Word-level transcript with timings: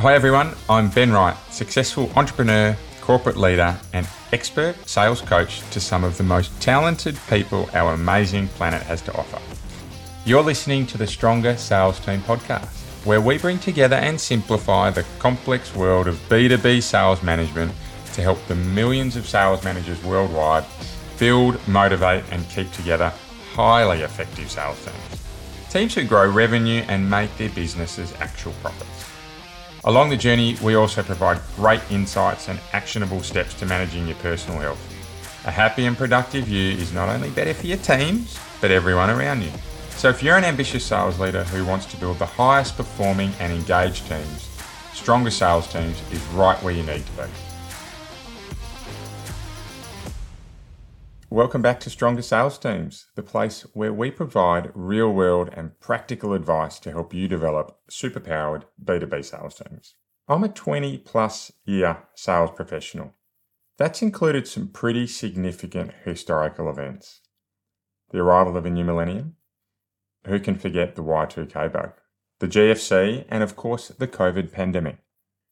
Hi 0.00 0.14
everyone, 0.14 0.54
I'm 0.66 0.88
Ben 0.88 1.12
Wright, 1.12 1.36
successful 1.50 2.10
entrepreneur, 2.16 2.74
corporate 3.02 3.36
leader, 3.36 3.76
and 3.92 4.08
expert 4.32 4.74
sales 4.88 5.20
coach 5.20 5.60
to 5.72 5.78
some 5.78 6.04
of 6.04 6.16
the 6.16 6.24
most 6.24 6.58
talented 6.58 7.18
people 7.28 7.68
our 7.74 7.92
amazing 7.92 8.48
planet 8.48 8.80
has 8.84 9.02
to 9.02 9.12
offer. 9.14 9.38
You're 10.24 10.42
listening 10.42 10.86
to 10.86 10.96
the 10.96 11.06
Stronger 11.06 11.54
Sales 11.58 12.00
Team 12.00 12.22
podcast, 12.22 13.04
where 13.04 13.20
we 13.20 13.36
bring 13.36 13.58
together 13.58 13.96
and 13.96 14.18
simplify 14.18 14.88
the 14.88 15.04
complex 15.18 15.76
world 15.76 16.06
of 16.08 16.16
B2B 16.30 16.82
sales 16.82 17.22
management 17.22 17.70
to 18.14 18.22
help 18.22 18.38
the 18.46 18.54
millions 18.54 19.16
of 19.16 19.28
sales 19.28 19.62
managers 19.64 20.02
worldwide 20.02 20.64
build, 21.18 21.60
motivate, 21.68 22.24
and 22.30 22.48
keep 22.48 22.72
together 22.72 23.12
highly 23.52 24.00
effective 24.00 24.50
sales 24.50 24.82
teams. 24.82 25.68
Teams 25.68 25.94
who 25.94 26.04
grow 26.04 26.26
revenue 26.26 26.86
and 26.88 27.10
make 27.10 27.36
their 27.36 27.50
businesses 27.50 28.14
actual 28.18 28.54
profits. 28.62 28.89
Along 29.84 30.10
the 30.10 30.16
journey, 30.16 30.58
we 30.62 30.74
also 30.74 31.02
provide 31.02 31.40
great 31.56 31.80
insights 31.90 32.48
and 32.48 32.60
actionable 32.74 33.22
steps 33.22 33.54
to 33.54 33.66
managing 33.66 34.06
your 34.06 34.16
personal 34.16 34.60
health. 34.60 34.78
A 35.46 35.50
happy 35.50 35.86
and 35.86 35.96
productive 35.96 36.50
you 36.50 36.72
is 36.72 36.92
not 36.92 37.08
only 37.08 37.30
better 37.30 37.54
for 37.54 37.66
your 37.66 37.78
teams, 37.78 38.38
but 38.60 38.70
everyone 38.70 39.08
around 39.08 39.40
you. 39.42 39.50
So 39.96 40.10
if 40.10 40.22
you're 40.22 40.36
an 40.36 40.44
ambitious 40.44 40.84
sales 40.84 41.18
leader 41.18 41.44
who 41.44 41.64
wants 41.64 41.86
to 41.86 41.96
build 41.96 42.18
the 42.18 42.26
highest 42.26 42.76
performing 42.76 43.32
and 43.40 43.54
engaged 43.54 44.06
teams, 44.06 44.50
Stronger 44.92 45.30
Sales 45.30 45.66
Teams 45.72 45.98
is 46.12 46.22
right 46.34 46.62
where 46.62 46.74
you 46.74 46.82
need 46.82 47.06
to 47.06 47.12
be. 47.12 47.49
Welcome 51.32 51.62
back 51.62 51.78
to 51.80 51.90
Stronger 51.90 52.22
Sales 52.22 52.58
Teams, 52.58 53.06
the 53.14 53.22
place 53.22 53.62
where 53.72 53.92
we 53.92 54.10
provide 54.10 54.72
real 54.74 55.12
world 55.12 55.48
and 55.52 55.78
practical 55.78 56.32
advice 56.32 56.80
to 56.80 56.90
help 56.90 57.14
you 57.14 57.28
develop 57.28 57.78
superpowered 57.88 58.64
B2B 58.84 59.24
sales 59.24 59.54
teams. 59.54 59.94
I'm 60.26 60.42
a 60.42 60.48
20 60.48 60.98
plus 60.98 61.52
year 61.64 61.98
sales 62.16 62.50
professional. 62.56 63.14
That's 63.78 64.02
included 64.02 64.48
some 64.48 64.70
pretty 64.70 65.06
significant 65.06 65.92
historical 66.04 66.68
events. 66.68 67.20
The 68.10 68.18
arrival 68.18 68.56
of 68.56 68.66
a 68.66 68.70
new 68.70 68.84
millennium. 68.84 69.36
Who 70.26 70.40
can 70.40 70.58
forget 70.58 70.96
the 70.96 71.04
Y2K 71.04 71.72
bug? 71.72 71.92
The 72.40 72.48
GFC, 72.48 73.24
and 73.28 73.44
of 73.44 73.54
course, 73.54 73.86
the 73.86 74.08
COVID 74.08 74.50
pandemic. 74.50 74.96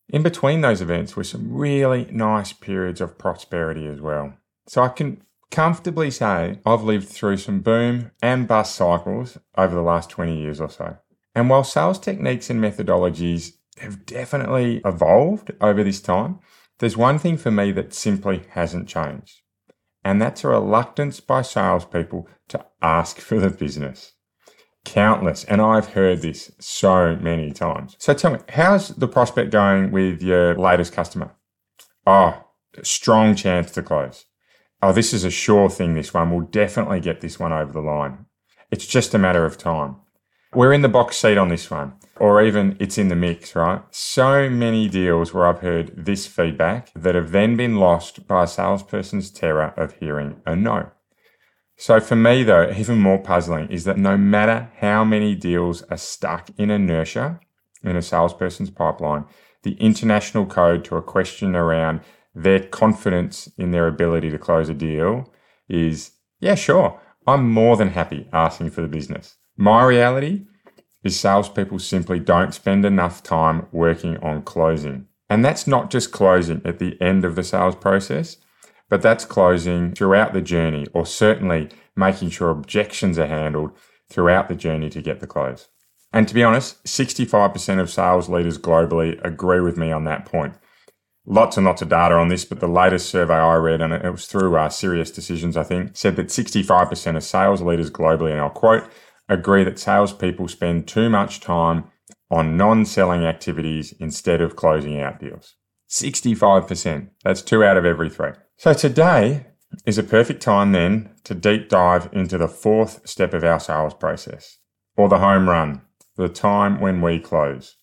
In 0.08 0.24
between 0.24 0.60
those 0.60 0.80
events 0.80 1.14
were 1.14 1.22
some 1.22 1.54
really 1.54 2.08
nice 2.10 2.52
periods 2.52 3.00
of 3.00 3.16
prosperity 3.16 3.86
as 3.86 4.00
well. 4.00 4.34
So 4.66 4.82
I 4.82 4.88
can 4.88 5.22
comfortably 5.50 6.10
say 6.10 6.58
I've 6.64 6.82
lived 6.82 7.08
through 7.08 7.38
some 7.38 7.60
boom 7.60 8.10
and 8.22 8.48
bust 8.48 8.74
cycles 8.74 9.38
over 9.56 9.74
the 9.74 9.82
last 9.82 10.10
20 10.10 10.38
years 10.38 10.60
or 10.60 10.70
so. 10.70 10.96
And 11.34 11.48
while 11.48 11.64
sales 11.64 11.98
techniques 11.98 12.50
and 12.50 12.60
methodologies 12.60 13.52
have 13.78 14.04
definitely 14.06 14.80
evolved 14.84 15.52
over 15.60 15.84
this 15.84 16.00
time, 16.00 16.40
there's 16.78 16.96
one 16.96 17.18
thing 17.18 17.36
for 17.36 17.50
me 17.50 17.72
that 17.72 17.94
simply 17.94 18.42
hasn't 18.50 18.88
changed. 18.88 19.42
And 20.04 20.20
that's 20.22 20.44
a 20.44 20.48
reluctance 20.48 21.20
by 21.20 21.42
salespeople 21.42 22.28
to 22.48 22.64
ask 22.82 23.18
for 23.18 23.38
the 23.38 23.50
business. 23.50 24.12
Countless, 24.84 25.44
and 25.44 25.60
I've 25.60 25.88
heard 25.88 26.22
this 26.22 26.50
so 26.60 27.16
many 27.16 27.52
times. 27.52 27.94
So 27.98 28.14
tell 28.14 28.32
me, 28.32 28.38
how's 28.48 28.88
the 28.88 29.08
prospect 29.08 29.50
going 29.50 29.90
with 29.90 30.22
your 30.22 30.54
latest 30.54 30.92
customer? 30.92 31.34
Oh, 32.06 32.44
strong 32.82 33.34
chance 33.34 33.70
to 33.72 33.82
close 33.82 34.24
oh, 34.82 34.92
this 34.92 35.12
is 35.12 35.24
a 35.24 35.30
sure 35.30 35.68
thing, 35.68 35.94
this 35.94 36.14
one. 36.14 36.30
We'll 36.30 36.46
definitely 36.46 37.00
get 37.00 37.20
this 37.20 37.38
one 37.38 37.52
over 37.52 37.72
the 37.72 37.80
line. 37.80 38.26
It's 38.70 38.86
just 38.86 39.14
a 39.14 39.18
matter 39.18 39.44
of 39.44 39.58
time. 39.58 39.96
We're 40.54 40.72
in 40.72 40.82
the 40.82 40.88
box 40.88 41.18
seat 41.18 41.36
on 41.36 41.48
this 41.48 41.70
one, 41.70 41.94
or 42.16 42.42
even 42.42 42.76
it's 42.80 42.96
in 42.96 43.08
the 43.08 43.16
mix, 43.16 43.54
right? 43.54 43.82
So 43.90 44.48
many 44.48 44.88
deals 44.88 45.34
where 45.34 45.46
I've 45.46 45.60
heard 45.60 45.92
this 45.94 46.26
feedback 46.26 46.90
that 46.94 47.14
have 47.14 47.32
then 47.32 47.56
been 47.56 47.76
lost 47.76 48.26
by 48.26 48.44
a 48.44 48.46
salesperson's 48.46 49.30
terror 49.30 49.74
of 49.76 49.92
hearing 49.94 50.40
a 50.46 50.56
no. 50.56 50.90
So 51.76 52.00
for 52.00 52.16
me, 52.16 52.42
though, 52.44 52.70
even 52.70 52.98
more 52.98 53.18
puzzling 53.18 53.68
is 53.70 53.84
that 53.84 53.98
no 53.98 54.16
matter 54.16 54.70
how 54.78 55.04
many 55.04 55.34
deals 55.34 55.82
are 55.82 55.98
stuck 55.98 56.48
in 56.56 56.70
inertia 56.70 57.40
in 57.84 57.94
a 57.94 58.02
salesperson's 58.02 58.70
pipeline, 58.70 59.26
the 59.62 59.74
international 59.74 60.46
code 60.46 60.84
to 60.86 60.96
a 60.96 61.02
question 61.02 61.54
around 61.54 62.00
their 62.42 62.60
confidence 62.60 63.48
in 63.58 63.72
their 63.72 63.88
ability 63.88 64.30
to 64.30 64.38
close 64.38 64.68
a 64.68 64.74
deal 64.74 65.32
is, 65.68 66.12
yeah, 66.38 66.54
sure, 66.54 67.00
I'm 67.26 67.50
more 67.50 67.76
than 67.76 67.90
happy 67.90 68.28
asking 68.32 68.70
for 68.70 68.80
the 68.80 68.88
business. 68.88 69.36
My 69.56 69.84
reality 69.84 70.46
is 71.02 71.18
salespeople 71.18 71.80
simply 71.80 72.20
don't 72.20 72.54
spend 72.54 72.84
enough 72.84 73.22
time 73.22 73.66
working 73.72 74.16
on 74.18 74.42
closing. 74.42 75.06
And 75.28 75.44
that's 75.44 75.66
not 75.66 75.90
just 75.90 76.12
closing 76.12 76.62
at 76.64 76.78
the 76.78 76.96
end 77.02 77.24
of 77.24 77.34
the 77.34 77.42
sales 77.42 77.74
process, 77.74 78.36
but 78.88 79.02
that's 79.02 79.24
closing 79.24 79.92
throughout 79.92 80.32
the 80.32 80.40
journey, 80.40 80.86
or 80.94 81.04
certainly 81.04 81.68
making 81.96 82.30
sure 82.30 82.50
objections 82.50 83.18
are 83.18 83.26
handled 83.26 83.72
throughout 84.08 84.48
the 84.48 84.54
journey 84.54 84.88
to 84.90 85.02
get 85.02 85.20
the 85.20 85.26
close. 85.26 85.68
And 86.12 86.26
to 86.28 86.34
be 86.34 86.44
honest, 86.44 86.82
65% 86.84 87.80
of 87.80 87.90
sales 87.90 88.28
leaders 88.28 88.58
globally 88.58 89.22
agree 89.24 89.60
with 89.60 89.76
me 89.76 89.92
on 89.92 90.04
that 90.04 90.24
point 90.24 90.54
lots 91.28 91.56
and 91.56 91.66
lots 91.66 91.82
of 91.82 91.90
data 91.90 92.14
on 92.14 92.28
this, 92.28 92.44
but 92.44 92.60
the 92.60 92.68
latest 92.68 93.10
survey 93.10 93.34
I 93.34 93.54
read, 93.56 93.80
and 93.80 93.92
it 93.92 94.10
was 94.10 94.26
through 94.26 94.56
uh, 94.56 94.68
Sirius 94.68 95.10
Decisions, 95.10 95.56
I 95.56 95.62
think, 95.62 95.96
said 95.96 96.16
that 96.16 96.28
65% 96.28 97.16
of 97.16 97.22
sales 97.22 97.62
leaders 97.62 97.90
globally, 97.90 98.32
and 98.32 98.40
I'll 98.40 98.50
quote, 98.50 98.84
agree 99.28 99.62
that 99.64 99.78
salespeople 99.78 100.48
spend 100.48 100.88
too 100.88 101.10
much 101.10 101.40
time 101.40 101.84
on 102.30 102.56
non 102.56 102.84
selling 102.84 103.24
activities 103.24 103.94
instead 104.00 104.40
of 104.40 104.56
closing 104.56 105.00
out 105.00 105.20
deals. 105.20 105.54
65%. 105.88 107.10
That's 107.24 107.42
two 107.42 107.62
out 107.62 107.76
of 107.76 107.84
every 107.84 108.10
three. 108.10 108.32
So 108.56 108.74
today 108.74 109.46
is 109.86 109.98
a 109.98 110.02
perfect 110.02 110.42
time 110.42 110.72
then 110.72 111.10
to 111.24 111.34
deep 111.34 111.68
dive 111.68 112.08
into 112.12 112.38
the 112.38 112.48
fourth 112.48 113.06
step 113.08 113.34
of 113.34 113.44
our 113.44 113.60
sales 113.60 113.94
process, 113.94 114.58
or 114.96 115.08
the 115.08 115.18
home 115.18 115.48
run, 115.48 115.82
the 116.16 116.28
time 116.28 116.80
when 116.80 117.00
we 117.00 117.18
close. 117.18 117.76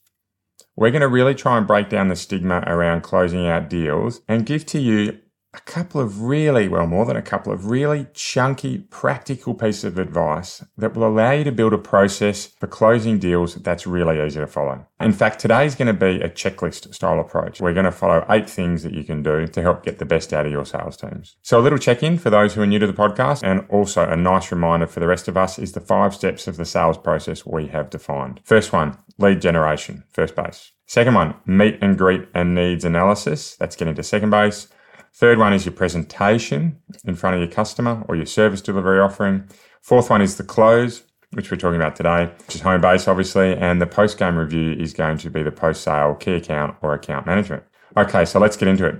We're 0.76 0.92
going 0.92 1.02
to 1.02 1.08
really 1.08 1.36
try 1.36 1.58
and 1.58 1.66
break 1.66 1.90
down 1.90 2.10
the 2.10 2.16
stigma 2.16 2.64
around 2.68 3.02
closing 3.02 3.48
out 3.48 3.70
deals 3.70 4.22
and 4.28 4.46
give 4.46 4.66
to 4.68 4.80
you 4.80 5.20
a 5.56 5.62
couple 5.62 6.02
of 6.02 6.22
really, 6.22 6.68
well, 6.68 6.86
more 6.86 7.06
than 7.06 7.16
a 7.16 7.22
couple 7.22 7.54
of 7.54 7.68
really 7.68 8.08
chunky, 8.14 8.80
practical 8.80 9.54
pieces 9.54 9.86
of 9.86 9.98
advice 9.98 10.64
that 10.78 10.94
will 10.94 11.08
allow 11.08 11.32
you 11.32 11.44
to 11.46 11.52
build 11.52 11.74
a 11.74 11.78
process 11.78 12.48
for 12.48 12.68
closing 12.68 13.20
deals 13.20 13.56
that's 13.56 13.88
really 13.88 14.26
easy 14.26 14.40
to 14.40 14.48
follow. 14.48 14.86
In 15.00 15.14
fact, 15.14 15.40
today 15.40 15.66
is 15.66 15.76
going 15.76 15.88
to 15.88 15.94
be 15.94 16.22
a 16.22 16.30
checklist 16.30 16.94
style 16.94 17.20
approach. 17.20 17.62
We're 17.62 17.74
going 17.74 17.86
to 17.86 17.92
follow 17.92 18.26
eight 18.30 18.50
things 18.50 18.84
that 18.84 18.94
you 18.94 19.04
can 19.04 19.24
do 19.24 19.48
to 19.48 19.62
help 19.62 19.84
get 19.84 20.00
the 20.00 20.06
best 20.06 20.34
out 20.34 20.46
of 20.46 20.52
your 20.52 20.66
sales 20.66 20.98
teams. 20.98 21.38
So 21.42 21.60
a 21.60 21.62
little 21.62 21.78
check 21.78 22.04
in 22.04 22.18
for 22.18 22.30
those 22.30 22.54
who 22.54 22.62
are 22.62 22.68
new 22.68 22.80
to 22.80 22.88
the 22.88 22.94
podcast 22.94 23.44
and 23.44 23.66
also 23.70 24.08
a 24.08 24.16
nice 24.16 24.52
reminder 24.52 24.88
for 24.88 25.00
the 25.00 25.08
rest 25.08 25.28
of 25.28 25.38
us 25.38 25.58
is 25.58 25.72
the 25.72 25.80
five 25.80 26.14
steps 26.14 26.48
of 26.48 26.58
the 26.58 26.66
sales 26.66 26.98
process 26.98 27.46
we 27.46 27.68
have 27.68 27.90
defined. 27.90 28.42
First 28.44 28.74
one, 28.74 28.98
lead 29.18 29.42
generation, 29.42 30.04
first 30.12 30.36
base. 30.36 30.72
Second 30.88 31.16
one, 31.16 31.36
meet 31.46 31.80
and 31.82 31.98
greet 31.98 32.28
and 32.34 32.54
needs 32.54 32.86
analysis. 32.86 33.56
That's 33.56 33.76
getting 33.76 33.96
to 33.96 34.04
second 34.04 34.30
base. 34.30 34.68
Third 35.16 35.38
one 35.38 35.54
is 35.54 35.64
your 35.64 35.74
presentation 35.74 36.78
in 37.06 37.16
front 37.16 37.38
of 37.38 37.42
your 37.42 37.50
customer 37.50 38.04
or 38.10 38.18
your 38.18 38.26
service 38.26 38.60
delivery 38.60 39.00
offering. 39.00 39.48
Fourth 39.82 40.10
one 40.10 40.22
is 40.22 40.36
the 40.36 40.44
close, 40.44 41.04
which 41.32 41.50
we're 41.50 41.56
talking 41.56 41.78
about 41.78 41.96
today, 41.96 42.34
which 42.46 42.56
is 42.56 42.62
home 42.62 42.82
base, 42.82 43.08
obviously. 43.08 43.56
And 43.56 43.82
the 43.82 43.88
post 43.88 44.18
game 44.18 44.36
review 44.36 44.74
is 44.74 44.92
going 44.92 45.18
to 45.20 45.30
be 45.30 45.42
the 45.42 45.54
post 45.54 45.84
sale 45.84 46.16
key 46.16 46.34
account 46.34 46.76
or 46.82 46.94
account 46.94 47.26
management. 47.26 47.64
Okay, 47.96 48.26
so 48.26 48.40
let's 48.40 48.58
get 48.58 48.68
into 48.68 48.86
it. 48.86 48.96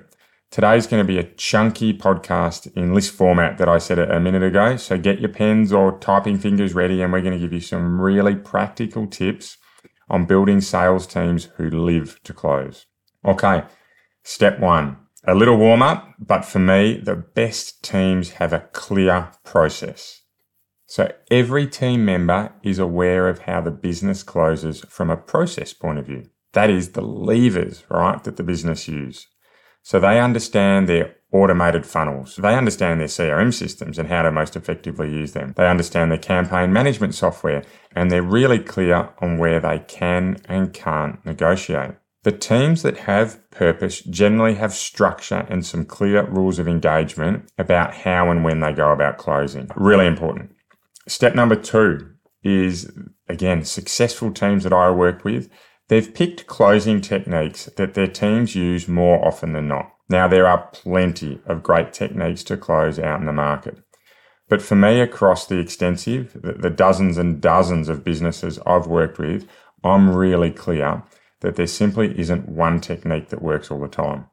Today's 0.52 0.88
going 0.88 1.06
to 1.06 1.08
be 1.08 1.18
a 1.18 1.24
chunky 1.34 1.94
podcast 1.94 2.72
in 2.78 2.94
list 2.94 3.12
format 3.12 3.58
that 3.58 3.68
I 3.68 3.78
said 3.78 4.00
a 4.00 4.22
minute 4.22 4.44
ago. 4.44 4.78
So 4.78 4.98
get 4.98 5.20
your 5.20 5.28
pens 5.28 5.74
or 5.74 6.00
typing 6.00 6.38
fingers 6.38 6.74
ready, 6.74 7.02
and 7.02 7.12
we're 7.12 7.24
going 7.24 7.34
to 7.34 7.40
give 7.40 7.52
you 7.52 7.60
some 7.60 8.00
really 8.00 8.36
practical 8.36 9.06
tips 9.06 9.58
on 10.10 10.24
building 10.24 10.62
sales 10.62 11.08
teams 11.08 11.50
who 11.58 11.70
live 11.70 12.24
to 12.24 12.32
close. 12.32 12.86
Okay, 13.26 13.64
step 14.24 14.62
one 14.62 15.05
a 15.28 15.36
little 15.36 15.58
warm 15.58 15.82
up, 15.82 16.14
but 16.20 16.46
for 16.46 16.60
me, 16.60 16.98
the 16.98 17.16
best 17.16 17.84
teams 17.84 18.32
have 18.32 18.54
a 18.54 18.68
clear 18.72 19.32
process. 19.44 20.22
So 20.86 21.12
every 21.32 21.68
team 21.68 22.06
member 22.06 22.54
is 22.62 22.78
aware 22.78 23.28
of 23.28 23.40
how 23.40 23.62
the 23.62 23.72
business 23.72 24.22
closes 24.22 24.82
from 24.88 25.10
a 25.10 25.18
process 25.18 25.74
point 25.74 25.98
of 25.98 26.06
view. 26.06 26.30
That 26.54 26.70
is 26.70 26.92
the 26.92 27.02
levers, 27.02 27.84
right, 27.90 28.24
that 28.24 28.38
the 28.38 28.44
business 28.44 28.88
use. 28.88 29.28
So 29.82 30.00
they 30.00 30.20
understand 30.20 30.88
their 30.88 31.16
automated 31.32 31.86
funnels. 31.86 32.38
They 32.38 32.56
understand 32.56 33.00
their 33.00 33.08
CRM 33.08 33.54
systems 33.54 34.00
and 34.00 34.08
how 34.08 34.22
to 34.22 34.32
most 34.32 34.56
effectively 34.56 35.12
use 35.12 35.34
them. 35.34 35.54
They 35.58 35.68
understand 35.68 36.12
their 36.12 36.18
campaign 36.18 36.72
management 36.72 37.14
software 37.14 37.64
and 37.96 38.10
they're 38.10 38.24
really 38.24 38.60
clear 38.60 39.10
on 39.20 39.38
where 39.38 39.60
they 39.60 39.80
can 39.80 40.38
and 40.48 40.74
can't 40.74 41.24
negotiate. 41.26 41.96
The 42.26 42.34
teams 42.34 42.82
that 42.82 42.98
have 42.98 43.40
purpose 43.52 44.02
generally 44.02 44.56
have 44.56 44.74
structure 44.74 45.48
and 45.50 45.66
some 45.66 45.86
clear 45.86 46.26
rules 46.26 46.60
of 46.60 46.68
engagement 46.68 47.50
about 47.58 47.94
how 47.94 48.30
and 48.30 48.44
when 48.44 48.60
they 48.60 48.74
go 48.74 48.92
about 48.92 49.18
closing. 49.18 49.70
Really 49.76 50.06
important. 50.06 50.54
Step 51.08 51.34
number 51.36 51.56
two 51.56 52.10
is 52.44 52.92
again, 53.30 53.64
successful 53.64 54.32
teams 54.32 54.64
that 54.64 54.74
I 54.74 54.92
work 54.92 55.24
with, 55.24 55.50
They've 55.88 56.14
picked 56.14 56.48
closing 56.48 57.00
techniques 57.00 57.66
that 57.78 57.94
their 57.94 58.08
teams 58.08 58.56
use 58.56 58.88
more 58.88 59.26
often 59.26 59.54
than 59.54 59.68
not. 59.68 59.92
Now, 60.10 60.28
there 60.28 60.48
are 60.48 60.70
plenty 60.72 61.40
of 61.46 61.64
great 61.64 61.94
techniques 61.94 62.44
to 62.46 62.58
close 62.58 62.98
out 62.98 63.20
in 63.20 63.28
the 63.28 63.34
market. 63.34 63.78
But 64.50 64.62
for 64.62 64.76
me, 64.76 65.00
across 65.00 65.46
the 65.46 65.60
extensive, 65.60 66.40
the, 66.42 66.70
dozens 66.70 67.18
and 67.18 67.42
dozens 67.42 67.90
of 67.90 68.04
businesses 68.04 68.60
I've 68.66 68.88
worked 68.88 69.18
with, 69.18 69.48
I'm 69.84 70.16
really 70.16 70.52
clear 70.52 71.04
that 71.42 71.56
there 71.56 71.68
simply 71.68 72.18
isn't 72.20 72.50
one 72.50 72.80
technique 72.80 73.30
that 73.30 73.42
works 73.42 73.70
all 73.72 73.80
the 73.80 73.88
time. 73.88 74.26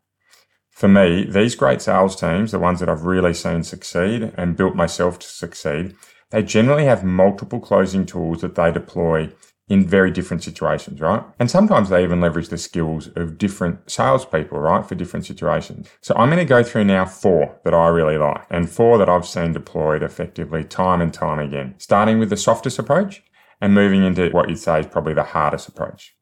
For 0.70 0.88
me, 0.88 1.24
these 1.24 1.54
great 1.54 1.82
sales 1.82 2.16
teams, 2.16 2.50
the 2.50 2.58
ones 2.58 2.80
that 2.80 2.88
I've 2.88 3.04
really 3.04 3.34
seen 3.34 3.62
succeed 3.62 4.32
and 4.36 4.56
built 4.56 4.74
myself 4.74 5.18
to 5.18 5.26
succeed, 5.26 5.94
they 6.30 6.42
generally 6.42 6.86
have 6.86 7.04
multiple 7.04 7.60
closing 7.60 8.06
tools 8.06 8.40
that 8.40 8.54
they 8.54 8.72
deploy 8.72 9.30
in 9.68 9.86
very 9.86 10.10
different 10.10 10.42
situations, 10.42 11.00
right? 11.00 11.22
And 11.38 11.50
sometimes 11.50 11.88
they 11.88 12.02
even 12.02 12.20
leverage 12.20 12.48
the 12.48 12.58
skills 12.58 13.08
of 13.16 13.38
different 13.38 13.90
salespeople, 13.90 14.58
right, 14.58 14.84
for 14.84 14.94
different 14.94 15.24
situations. 15.24 15.88
So 16.00 16.14
I'm 16.16 16.28
going 16.28 16.38
to 16.38 16.44
go 16.44 16.62
through 16.62 16.84
now 16.84 17.04
four 17.04 17.58
that 17.64 17.74
I 17.74 17.88
really 17.88 18.18
like 18.18 18.44
and 18.50 18.68
four 18.68 18.98
that 18.98 19.08
I've 19.08 19.26
seen 19.26 19.52
deployed 19.52 20.02
effectively 20.02 20.64
time 20.64 21.00
and 21.00 21.12
time 21.12 21.38
again, 21.38 21.74
starting 21.78 22.18
with 22.18 22.30
the 22.30 22.36
softest 22.36 22.78
approach 22.78 23.22
and 23.60 23.72
moving 23.72 24.04
into 24.04 24.28
what 24.30 24.48
you'd 24.48 24.58
say 24.58 24.80
is 24.80 24.86
probably 24.86 25.14
the 25.14 25.22
hardest 25.22 25.68
approach. 25.68 26.16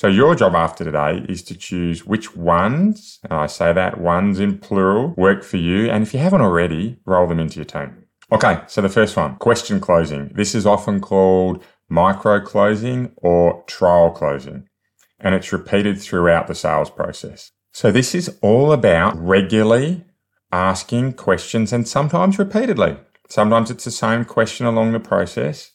So 0.00 0.08
your 0.08 0.34
job 0.34 0.54
after 0.54 0.82
today 0.82 1.26
is 1.28 1.42
to 1.42 1.54
choose 1.54 2.06
which 2.06 2.34
ones, 2.34 3.18
and 3.22 3.34
I 3.34 3.44
say 3.44 3.74
that 3.74 4.00
ones 4.00 4.40
in 4.40 4.56
plural, 4.56 5.12
work 5.18 5.44
for 5.44 5.58
you. 5.58 5.90
And 5.90 6.02
if 6.02 6.14
you 6.14 6.20
haven't 6.20 6.40
already, 6.40 6.98
roll 7.04 7.26
them 7.26 7.38
into 7.38 7.56
your 7.56 7.66
team. 7.66 8.06
Okay, 8.32 8.62
so 8.66 8.80
the 8.80 8.88
first 8.88 9.14
one, 9.14 9.36
question 9.36 9.78
closing. 9.78 10.28
This 10.28 10.54
is 10.54 10.64
often 10.64 11.02
called 11.02 11.62
micro 11.90 12.40
closing 12.40 13.12
or 13.16 13.62
trial 13.66 14.10
closing, 14.10 14.70
and 15.18 15.34
it's 15.34 15.52
repeated 15.52 16.00
throughout 16.00 16.46
the 16.46 16.54
sales 16.54 16.88
process. 16.88 17.52
So 17.74 17.92
this 17.92 18.14
is 18.14 18.38
all 18.40 18.72
about 18.72 19.22
regularly 19.22 20.06
asking 20.50 21.12
questions 21.12 21.74
and 21.74 21.86
sometimes 21.86 22.38
repeatedly. 22.38 22.96
Sometimes 23.28 23.70
it's 23.70 23.84
the 23.84 23.90
same 23.90 24.24
question 24.24 24.64
along 24.64 24.92
the 24.92 24.98
process, 24.98 25.72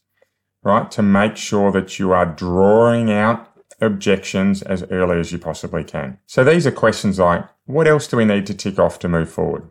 right? 0.64 0.90
To 0.90 1.04
make 1.04 1.38
sure 1.38 1.72
that 1.74 2.00
you 2.00 2.12
are 2.12 2.26
drawing 2.26 3.12
out 3.12 3.52
objections 3.82 4.62
as 4.62 4.84
early 4.92 5.20
as 5.20 5.32
you 5.32 5.38
possibly 5.38 5.84
can. 5.84 6.18
So 6.26 6.44
these 6.44 6.66
are 6.66 6.72
questions 6.72 7.20
like, 7.20 7.46
what 7.66 7.88
else 7.88 8.08
do 8.08 8.18
we 8.18 8.26
need 8.26 8.46
to 8.48 8.54
tick 8.54 8.80
off 8.80 9.00
to 9.00 9.08
move 9.08 9.30
forward? 9.30 9.70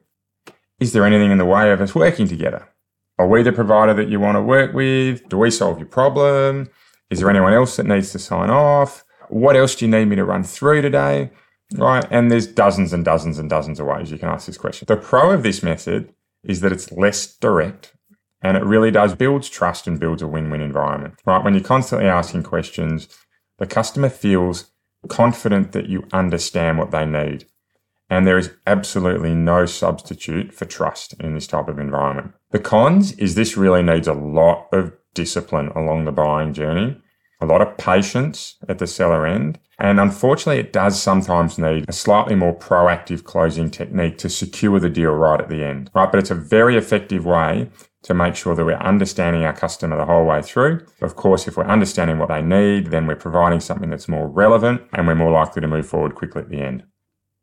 Is 0.80 0.92
there 0.92 1.04
anything 1.04 1.30
in 1.30 1.38
the 1.38 1.44
way 1.44 1.70
of 1.70 1.80
us 1.80 1.94
working 1.94 2.28
together? 2.28 2.68
Are 3.18 3.28
we 3.28 3.42
the 3.42 3.52
provider 3.52 3.94
that 3.94 4.08
you 4.08 4.18
want 4.18 4.36
to 4.36 4.42
work 4.42 4.74
with? 4.74 5.28
Do 5.28 5.38
we 5.38 5.50
solve 5.50 5.78
your 5.78 5.86
problem? 5.86 6.68
Is 7.10 7.20
there 7.20 7.30
anyone 7.30 7.52
else 7.52 7.76
that 7.76 7.86
needs 7.86 8.10
to 8.12 8.18
sign 8.18 8.50
off? 8.50 9.04
What 9.28 9.56
else 9.56 9.76
do 9.76 9.84
you 9.84 9.90
need 9.90 10.06
me 10.06 10.16
to 10.16 10.24
run 10.24 10.42
through 10.42 10.82
today? 10.82 11.30
Right. 11.76 12.04
And 12.10 12.30
there's 12.30 12.46
dozens 12.46 12.92
and 12.92 13.04
dozens 13.04 13.38
and 13.38 13.48
dozens 13.48 13.80
of 13.80 13.86
ways 13.86 14.10
you 14.10 14.18
can 14.18 14.28
ask 14.28 14.46
this 14.46 14.58
question. 14.58 14.86
The 14.86 14.96
pro 14.96 15.30
of 15.30 15.42
this 15.42 15.62
method 15.62 16.12
is 16.42 16.60
that 16.60 16.72
it's 16.72 16.92
less 16.92 17.36
direct 17.36 17.94
and 18.42 18.56
it 18.56 18.64
really 18.64 18.90
does 18.90 19.14
builds 19.14 19.48
trust 19.48 19.86
and 19.86 19.98
builds 19.98 20.20
a 20.20 20.28
win-win 20.28 20.60
environment. 20.60 21.14
Right. 21.24 21.42
When 21.42 21.54
you're 21.54 21.62
constantly 21.62 22.08
asking 22.08 22.42
questions, 22.42 23.08
the 23.64 23.74
customer 23.74 24.10
feels 24.10 24.72
confident 25.08 25.72
that 25.72 25.88
you 25.88 26.06
understand 26.12 26.76
what 26.76 26.90
they 26.90 27.06
need. 27.06 27.46
And 28.10 28.26
there 28.26 28.36
is 28.36 28.50
absolutely 28.66 29.34
no 29.34 29.64
substitute 29.64 30.52
for 30.52 30.66
trust 30.66 31.14
in 31.18 31.32
this 31.32 31.46
type 31.46 31.68
of 31.68 31.78
environment. 31.78 32.32
The 32.50 32.58
cons 32.58 33.12
is 33.12 33.34
this 33.34 33.56
really 33.56 33.82
needs 33.82 34.06
a 34.06 34.12
lot 34.12 34.68
of 34.70 34.92
discipline 35.14 35.68
along 35.68 36.04
the 36.04 36.12
buying 36.12 36.52
journey, 36.52 37.00
a 37.40 37.46
lot 37.46 37.62
of 37.62 37.76
patience 37.76 38.56
at 38.68 38.78
the 38.78 38.86
seller 38.86 39.26
end. 39.26 39.58
And 39.78 39.98
unfortunately, 39.98 40.60
it 40.60 40.72
does 40.72 41.00
sometimes 41.00 41.58
need 41.58 41.84
a 41.88 41.92
slightly 41.92 42.34
more 42.34 42.56
proactive 42.56 43.24
closing 43.24 43.70
technique 43.70 44.18
to 44.18 44.28
secure 44.28 44.78
the 44.78 44.88
deal 44.88 45.12
right 45.12 45.40
at 45.40 45.48
the 45.48 45.64
end, 45.64 45.90
right? 45.94 46.10
But 46.10 46.20
it's 46.20 46.30
a 46.30 46.36
very 46.36 46.76
effective 46.76 47.26
way 47.26 47.70
to 48.04 48.14
make 48.14 48.36
sure 48.36 48.54
that 48.54 48.64
we're 48.64 48.74
understanding 48.74 49.44
our 49.44 49.52
customer 49.52 49.96
the 49.96 50.04
whole 50.04 50.26
way 50.26 50.42
through. 50.42 50.86
Of 51.00 51.16
course, 51.16 51.48
if 51.48 51.56
we're 51.56 51.64
understanding 51.64 52.18
what 52.18 52.28
they 52.28 52.42
need, 52.42 52.88
then 52.88 53.06
we're 53.06 53.16
providing 53.16 53.60
something 53.60 53.90
that's 53.90 54.08
more 54.08 54.28
relevant 54.28 54.82
and 54.92 55.06
we're 55.06 55.14
more 55.14 55.32
likely 55.32 55.62
to 55.62 55.68
move 55.68 55.86
forward 55.86 56.14
quickly 56.14 56.42
at 56.42 56.50
the 56.50 56.60
end. 56.60 56.84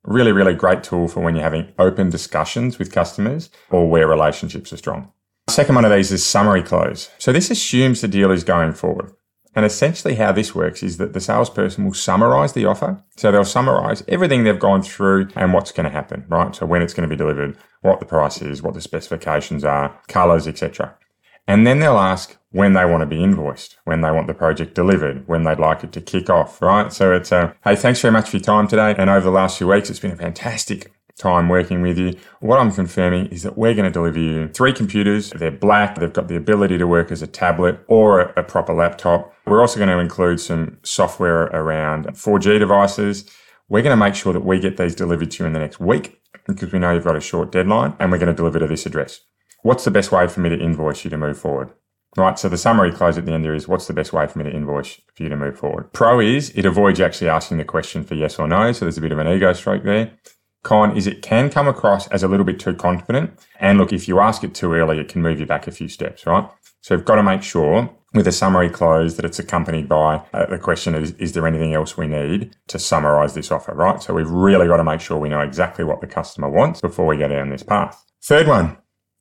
Really, 0.04 0.32
really 0.32 0.54
great 0.54 0.84
tool 0.84 1.08
for 1.08 1.20
when 1.22 1.36
you're 1.36 1.44
having 1.44 1.74
open 1.78 2.10
discussions 2.10 2.80
with 2.80 2.92
customers 2.92 3.50
or 3.70 3.90
where 3.90 4.08
relationships 4.08 4.72
are 4.72 4.78
strong. 4.78 5.12
Second 5.50 5.76
one 5.76 5.86
of 5.86 5.92
these 5.92 6.12
is 6.12 6.26
summary 6.26 6.64
close. 6.64 7.10
So 7.18 7.32
this 7.32 7.52
assumes 7.52 8.02
the 8.02 8.08
deal 8.08 8.32
is 8.32 8.44
going 8.44 8.74
forward. 8.74 9.14
And 9.54 9.66
essentially 9.66 10.16
how 10.16 10.32
this 10.32 10.56
works 10.56 10.82
is 10.82 10.98
that 10.98 11.14
the 11.14 11.20
salesperson 11.20 11.86
will 11.86 11.94
summarize 11.94 12.54
the 12.54 12.66
offer. 12.66 13.04
So 13.18 13.32
they'll 13.32 13.44
summarize 13.44 14.04
everything 14.08 14.44
they've 14.44 14.58
gone 14.58 14.82
through 14.82 15.28
and 15.36 15.54
what's 15.54 15.72
going 15.72 15.86
to 15.86 15.90
happen, 15.90 16.26
right? 16.30 16.56
So 16.56 16.66
when 16.66 16.82
it's 16.82 16.94
going 16.94 17.08
to 17.08 17.14
be 17.14 17.18
delivered, 17.18 17.58
what 17.82 18.00
the 18.00 18.06
price 18.06 18.42
is, 18.42 18.62
what 18.62 18.74
the 18.74 18.82
specifications 18.82 19.64
are, 19.64 20.00
colors, 20.08 20.48
etc. 20.48 20.96
And 21.48 21.68
then 21.68 21.80
they'll 21.80 21.98
ask 21.98 22.38
when 22.52 22.74
they 22.74 22.86
want 22.86 23.02
to 23.02 23.06
be 23.06 23.22
invoiced, 23.22 23.78
when 23.84 24.02
they 24.02 24.12
want 24.12 24.28
the 24.28 24.34
project 24.34 24.76
delivered, 24.76 25.28
when 25.28 25.44
they'd 25.44 25.60
like 25.60 25.84
it 25.84 25.92
to 25.94 26.02
kick 26.02 26.30
off, 26.30 26.62
right? 26.62 26.92
So 26.94 27.14
it's 27.14 27.32
a, 27.32 27.56
hey, 27.64 27.76
thanks 27.76 28.02
very 28.02 28.12
much 28.12 28.30
for 28.30 28.38
your 28.38 28.44
time 28.44 28.68
today. 28.68 28.96
And 28.98 29.10
over 29.10 29.26
the 29.26 29.32
last 29.32 29.58
few 29.58 29.68
weeks, 29.68 29.90
it's 29.90 30.00
been 30.00 30.12
a 30.12 30.16
fantastic 30.18 30.92
time 31.22 31.50
working 31.50 31.82
with 31.82 31.98
you. 31.98 32.16
What 32.40 32.60
I'm 32.60 32.72
confirming 32.72 33.28
is 33.28 33.44
that 33.44 33.58
we're 33.58 33.76
going 33.76 33.86
to 33.86 33.92
deliver 33.92 34.20
you 34.20 34.48
three 34.50 34.74
computers. 34.74 35.30
They're 35.30 35.52
black. 35.52 35.96
They've 35.96 36.12
got 36.12 36.28
the 36.28 36.36
ability 36.36 36.78
to 36.80 36.88
work 36.88 37.12
as 37.12 37.22
a 37.22 37.28
tablet 37.28 37.80
or 37.88 38.22
a, 38.22 38.44
proper 38.44 38.74
laptop. 38.74 39.34
We're 39.46 39.62
also 39.62 39.78
going 39.78 39.90
to 39.90 40.00
include 40.00 40.40
some 40.40 40.78
software 40.84 41.44
around 41.44 42.08
4G 42.08 42.60
devices. 42.60 43.30
We're 43.70 43.84
going 43.84 43.98
to 43.98 44.06
make 44.06 44.16
sure 44.16 44.34
that 44.34 44.44
we 44.44 44.60
get 44.60 44.78
these 44.78 44.96
delivered 44.96 45.32
to 45.32 45.44
you 45.44 45.48
in 45.48 45.54
the 45.54 45.60
next 45.60 45.80
week 45.80 46.22
because 46.48 46.74
we 46.74 46.80
know 46.80 46.92
you've 46.92 47.06
got 47.06 47.16
a 47.16 47.22
short 47.22 47.52
deadline 47.52 47.96
and 48.00 48.12
we're 48.12 48.18
going 48.18 48.28
to 48.28 48.34
deliver 48.34 48.60
to 48.60 48.68
this 48.68 48.86
address. 48.86 49.22
What's 49.62 49.86
the 49.86 49.92
best 49.92 50.12
way 50.12 50.28
for 50.28 50.40
me 50.40 50.50
to 50.50 50.60
invoice 50.60 51.04
you 51.04 51.12
to 51.12 51.18
move 51.18 51.38
forward? 51.38 51.72
Right, 52.18 52.38
so 52.38 52.50
the 52.50 52.58
summary 52.58 52.92
close 52.92 53.18
at 53.18 53.26
the 53.26 53.32
end 53.32 53.46
there 53.46 53.54
is 53.54 53.70
what's 53.70 53.88
the 53.88 53.94
best 53.94 54.12
way 54.12 54.28
for 54.28 54.40
me 54.40 54.44
to 54.44 54.54
invoice 54.54 55.00
for 55.16 55.24
you 55.24 55.30
to 55.30 55.38
move 55.38 55.58
forward? 55.58 55.94
Pro 55.94 56.20
is 56.20 56.50
it 56.50 56.66
avoids 56.66 57.00
actually 57.00 57.30
asking 57.30 57.58
the 57.58 57.64
question 57.64 58.04
for 58.04 58.16
yes 58.16 58.38
or 58.38 58.50
no, 58.50 58.74
so 58.74 58.84
there's 58.84 58.98
a 58.98 59.02
bit 59.02 59.14
of 59.14 59.20
an 59.20 59.30
ego 59.30 59.54
stroke 59.54 59.84
there. 59.84 60.12
Con 60.64 60.96
is 60.96 61.08
it 61.08 61.22
can 61.22 61.50
come 61.50 61.68
across 61.68 62.08
as 62.08 62.24
a 62.24 62.28
little 62.28 62.46
bit 62.46 62.60
too 62.60 62.74
confident. 62.74 63.32
And 63.60 63.78
look, 63.78 63.92
if 63.92 64.08
you 64.08 64.20
ask 64.20 64.44
it 64.44 64.54
too 64.54 64.74
early, 64.74 65.00
it 65.00 65.08
can 65.08 65.22
move 65.22 65.40
you 65.40 65.46
back 65.46 65.68
a 65.68 65.72
few 65.72 65.88
steps, 65.88 66.26
right? 66.26 66.48
So 66.82 66.94
you've 66.94 67.06
got 67.06 67.16
to 67.16 67.24
make 67.24 67.44
sure 67.44 67.90
with 68.14 68.28
a 68.28 68.32
summary 68.32 68.70
close 68.70 69.16
that 69.16 69.26
it's 69.26 69.40
accompanied 69.40 69.88
by 69.88 70.22
uh, 70.34 70.46
the 70.48 70.60
question 70.60 70.96
is, 70.96 71.12
is 71.14 71.34
there 71.34 71.48
anything 71.48 71.74
else 71.74 71.98
we 71.98 72.08
need 72.08 72.56
to 72.68 72.78
summarize 72.78 73.34
this 73.34 73.52
offer, 73.52 73.74
right? 73.74 74.02
So 74.04 74.14
we've 74.14 74.30
really 74.30 74.68
got 74.68 74.78
to 74.78 74.84
make 74.84 75.00
sure 75.00 75.18
we 75.18 75.30
know 75.30 75.42
exactly 75.42 75.86
what 75.86 76.02
the 76.02 76.08
customer 76.08 76.50
wants 76.50 76.82
before 76.82 77.06
we 77.06 77.18
go 77.18 77.28
down 77.28 77.50
this 77.50 77.64
path. 77.64 78.04
Third 78.24 78.48
one, 78.48 78.78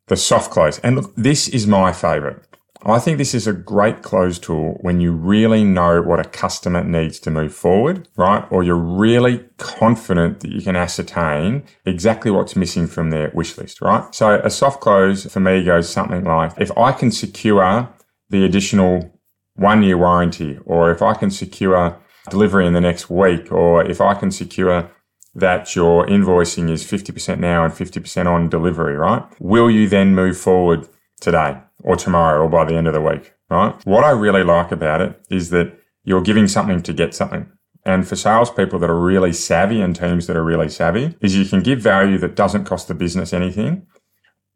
the 0.09 0.17
soft 0.17 0.51
close. 0.51 0.79
And 0.81 0.97
look, 0.97 1.15
this 1.17 1.49
is 1.49 1.67
my 1.67 1.93
favorite. 1.93 2.50
I 2.83 2.99
think 2.99 3.19
this 3.19 3.35
is 3.35 3.47
a 3.47 3.53
great 3.53 4.03
close 4.03 4.39
tool 4.39 4.79
when 4.81 5.01
you 5.01 5.13
really 5.13 5.65
know 5.65 6.01
what 6.01 6.19
a 6.19 6.29
customer 6.29 6.83
needs 6.83 7.21
to 7.21 7.31
move 7.31 7.55
forward, 7.55 8.09
right? 8.17 8.47
Or 8.51 8.63
you're 8.63 8.75
really 8.77 9.45
confident 9.59 10.41
that 10.41 10.51
you 10.51 10.63
can 10.63 10.77
ascertain 10.77 11.65
exactly 11.85 12.31
what's 12.31 12.57
missing 12.57 12.87
from 12.87 13.11
their 13.11 13.31
wish 13.35 13.59
list, 13.59 13.83
right? 13.83 14.15
So 14.15 14.41
a 14.43 14.49
soft 14.49 14.81
close 14.81 15.27
for 15.27 15.41
me 15.41 15.63
goes 15.63 15.91
something 15.91 16.25
like 16.25 16.53
if 16.59 16.77
I 16.77 16.93
can 16.93 17.11
secure 17.11 17.89
the 18.31 18.45
additional 18.45 19.21
one 19.57 19.83
year 19.83 19.99
warranty, 19.99 20.59
or 20.65 20.91
if 20.91 21.03
I 21.03 21.13
can 21.15 21.31
secure 21.31 22.01
delivery 22.31 22.67
in 22.67 22.73
the 22.73 22.81
next 22.81 23.11
week, 23.11 23.53
or 23.53 23.85
if 23.85 24.01
I 24.01 24.15
can 24.15 24.31
secure 24.31 24.91
that 25.35 25.77
your 25.77 26.07
invoicing 26.07 26.71
is 26.71 26.83
50% 26.85 27.39
now 27.39 27.65
and 27.65 27.73
50% 27.73 28.27
on 28.27 28.49
delivery, 28.49 28.97
right? 28.97 29.23
Will 29.39 29.71
you 29.71 29.89
then 29.89 30.15
move 30.15 30.39
forward 30.39 30.89
today 31.21 31.59
or 31.83 31.97
tomorrow 31.97 32.45
or 32.45 32.49
by 32.49 32.65
the 32.65 32.75
end 32.75 32.87
of 32.87 32.95
the 32.95 33.01
week, 33.01 33.35
right? 33.49 33.75
What 33.85 34.05
I 34.05 34.11
really 34.11 34.45
like 34.45 34.73
about 34.73 35.01
it 35.01 35.21
is 35.31 35.51
that 35.51 35.79
you're 36.05 36.23
giving 36.23 36.49
something 36.49 36.83
to 36.83 36.93
get 36.93 37.15
something. 37.15 37.51
And 37.85 38.07
for 38.07 38.17
salespeople 38.17 38.79
that 38.81 38.91
are 38.91 38.99
really 38.99 39.33
savvy 39.33 39.81
and 39.81 39.97
teams 39.97 40.27
that 40.27 40.37
are 40.37 40.45
really 40.45 40.69
savvy, 40.69 41.17
is 41.21 41.37
you 41.37 41.47
can 41.47 41.63
give 41.63 41.81
value 41.81 42.19
that 42.19 42.37
doesn't 42.37 42.65
cost 42.65 42.89
the 42.89 42.95
business 42.95 43.33
anything, 43.33 43.87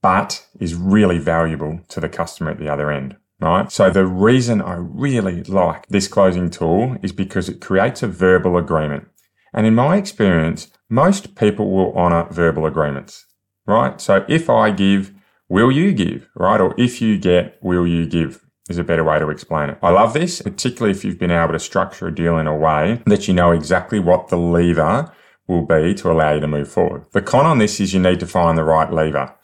but 0.03 0.47
is 0.61 0.75
really 0.75 1.19
valuable 1.19 1.81
to 1.89 2.01
the 2.01 2.09
customer 2.09 2.51
at 2.51 2.59
the 2.59 2.69
other 2.69 2.91
end. 2.91 3.17
Right. 3.41 3.71
So 3.73 3.91
the 3.91 4.07
reason 4.07 4.63
I 4.63 4.75
really 4.75 5.43
like 5.43 5.87
this 5.89 6.09
closing 6.09 6.51
tool 6.51 6.97
is 7.03 7.13
because 7.13 7.49
it 7.49 7.61
creates 7.61 8.03
a 8.03 8.07
verbal 8.07 8.57
agreement. 8.57 9.09
And 9.53 9.67
in 9.67 9.75
my 9.75 9.97
experience, 9.97 10.69
most 10.89 11.35
people 11.35 11.71
will 11.71 11.93
honor 11.93 12.27
verbal 12.31 12.65
agreements. 12.65 13.27
Right. 13.67 14.01
So 14.01 14.25
if 14.29 14.49
I 14.49 14.71
give 14.71 15.14
will 15.49 15.71
you 15.71 15.93
give, 15.93 16.29
right? 16.35 16.61
Or 16.61 16.75
if 16.79 17.01
you 17.01 17.19
get, 17.19 17.59
will 17.63 17.87
you 17.87 18.07
give? 18.07 18.41
Is 18.71 18.79
a 18.79 18.83
better 18.83 19.05
way 19.05 19.19
to 19.19 19.29
explain 19.29 19.69
it. 19.69 19.79
I 19.83 19.91
love 19.91 20.15
this, 20.15 20.41
particularly 20.41 20.97
if 20.97 21.05
you've 21.05 21.19
been 21.19 21.31
able 21.31 21.53
to 21.53 21.59
structure 21.59 22.09
a 22.09 22.15
deal 22.15 22.39
in 22.39 22.47
a 22.47 22.57
way 22.57 23.03
that 23.05 23.29
you 23.29 23.35
know 23.35 23.51
exactly 23.51 23.99
what 23.99 24.29
the 24.29 24.39
lever 24.39 25.13
will 25.47 25.67
be 25.67 25.93
to 25.97 26.11
allow 26.11 26.33
you 26.33 26.41
to 26.41 26.47
move 26.47 26.69
forward. 26.69 27.05
The 27.13 27.21
con 27.21 27.45
on 27.45 27.59
this 27.59 27.79
is 27.79 27.93
you 27.93 28.01
need 28.01 28.21
to 28.21 28.27
find 28.27 28.57
the 28.57 28.65
right 28.65 28.91
lever. 28.91 29.35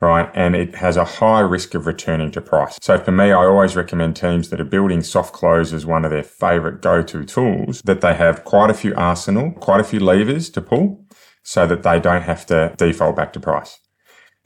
right? 0.00 0.30
And 0.34 0.54
it 0.54 0.76
has 0.76 0.96
a 0.96 1.04
high 1.04 1.40
risk 1.40 1.74
of 1.74 1.86
returning 1.86 2.30
to 2.32 2.40
price. 2.40 2.78
So 2.80 2.98
for 2.98 3.10
me, 3.10 3.26
I 3.26 3.44
always 3.44 3.74
recommend 3.76 4.16
teams 4.16 4.50
that 4.50 4.60
are 4.60 4.64
building 4.64 5.02
soft 5.02 5.32
close 5.32 5.72
as 5.72 5.84
one 5.84 6.04
of 6.04 6.10
their 6.10 6.22
favorite 6.22 6.80
go-to 6.80 7.24
tools 7.24 7.82
that 7.82 8.00
they 8.00 8.14
have 8.14 8.44
quite 8.44 8.70
a 8.70 8.74
few 8.74 8.94
arsenal, 8.94 9.52
quite 9.52 9.80
a 9.80 9.84
few 9.84 10.00
levers 10.00 10.50
to 10.50 10.60
pull 10.60 11.04
so 11.42 11.66
that 11.66 11.82
they 11.82 11.98
don't 11.98 12.22
have 12.22 12.46
to 12.46 12.74
default 12.76 13.16
back 13.16 13.32
to 13.32 13.40
price. 13.40 13.78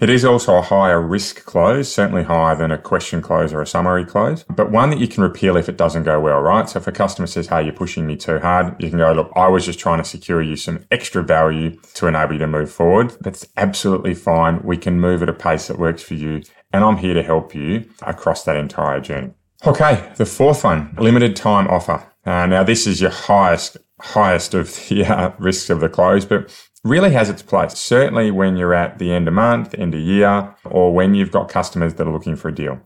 It 0.03 0.11
is 0.11 0.25
also 0.25 0.57
a 0.57 0.63
higher 0.63 1.01
risk 1.01 1.45
close, 1.45 1.95
certainly 1.95 2.25
higher 2.25 2.57
than 2.57 2.73
a 2.73 2.77
question 2.77 3.23
close 3.23 3.53
or 3.53 3.63
a 3.63 3.67
summary 3.69 4.05
close, 4.05 4.45
but 4.51 4.73
one 4.73 4.91
that 4.91 4.99
you 4.99 5.07
can 5.07 5.23
repeal 5.23 5.57
if 5.57 5.69
it 5.69 5.77
doesn't 5.77 6.03
go 6.03 6.19
well, 6.19 6.41
right? 6.41 6.69
So 6.69 6.81
if 6.81 6.89
a 6.89 6.91
customer 6.91 7.29
says, 7.29 7.47
Hey, 7.47 7.63
you're 7.63 7.73
pushing 7.73 8.05
me 8.05 8.17
too 8.17 8.41
hard, 8.41 8.75
you 8.83 8.89
can 8.89 8.99
go, 8.99 9.13
look, 9.13 9.31
I 9.37 9.47
was 9.47 9.65
just 9.65 9.79
trying 9.79 9.99
to 9.99 10.05
secure 10.05 10.43
you 10.43 10.57
some 10.57 10.85
extra 10.91 11.23
value 11.23 11.79
to 11.95 12.09
enable 12.09 12.33
you 12.33 12.41
to 12.41 12.49
move 12.49 12.69
forward. 12.69 13.15
That's 13.21 13.47
absolutely 13.57 14.15
fine. 14.15 14.61
We 14.65 14.77
can 14.77 14.99
move 14.99 15.23
at 15.23 15.29
a 15.29 15.33
pace 15.33 15.69
that 15.69 15.79
works 15.79 16.03
for 16.03 16.15
you. 16.15 16.43
And 16.73 16.83
I'm 16.83 16.97
here 16.97 17.15
to 17.15 17.23
help 17.23 17.55
you 17.55 17.89
across 18.03 18.43
that 18.43 18.57
entire 18.57 18.99
journey. 18.99 19.31
Okay. 19.65 20.11
The 20.17 20.27
fourth 20.27 20.65
one, 20.65 20.97
limited 20.99 21.37
time 21.37 21.69
offer. 21.69 22.05
Uh, 22.27 22.47
now 22.47 22.65
this 22.65 22.89
is 22.89 23.01
your 23.01 23.13
highest, 23.13 23.77
highest 24.01 24.53
of 24.55 24.67
the 24.89 25.05
uh, 25.07 25.31
risks 25.39 25.71
of 25.71 25.79
the 25.79 25.89
close, 25.89 26.25
but 26.25 26.51
really 26.85 27.13
has 27.13 27.31
its 27.31 27.43
place. 27.43 27.75
Certainly 27.75 28.31
when 28.31 28.57
you're 28.57 28.75
at 28.75 28.99
the 28.99 29.13
end 29.13 29.29
of 29.29 29.35
month, 29.35 29.75
end 29.79 29.95
of 29.95 30.01
year, 30.01 30.55
or 30.65 30.93
when 30.93 31.15
you've 31.15 31.31
got 31.31 31.49
customers 31.49 31.95
that 31.95 32.07
are 32.07 32.13
looking 32.13 32.37
for 32.37 32.49
a 32.49 32.55
deal. 32.55 32.81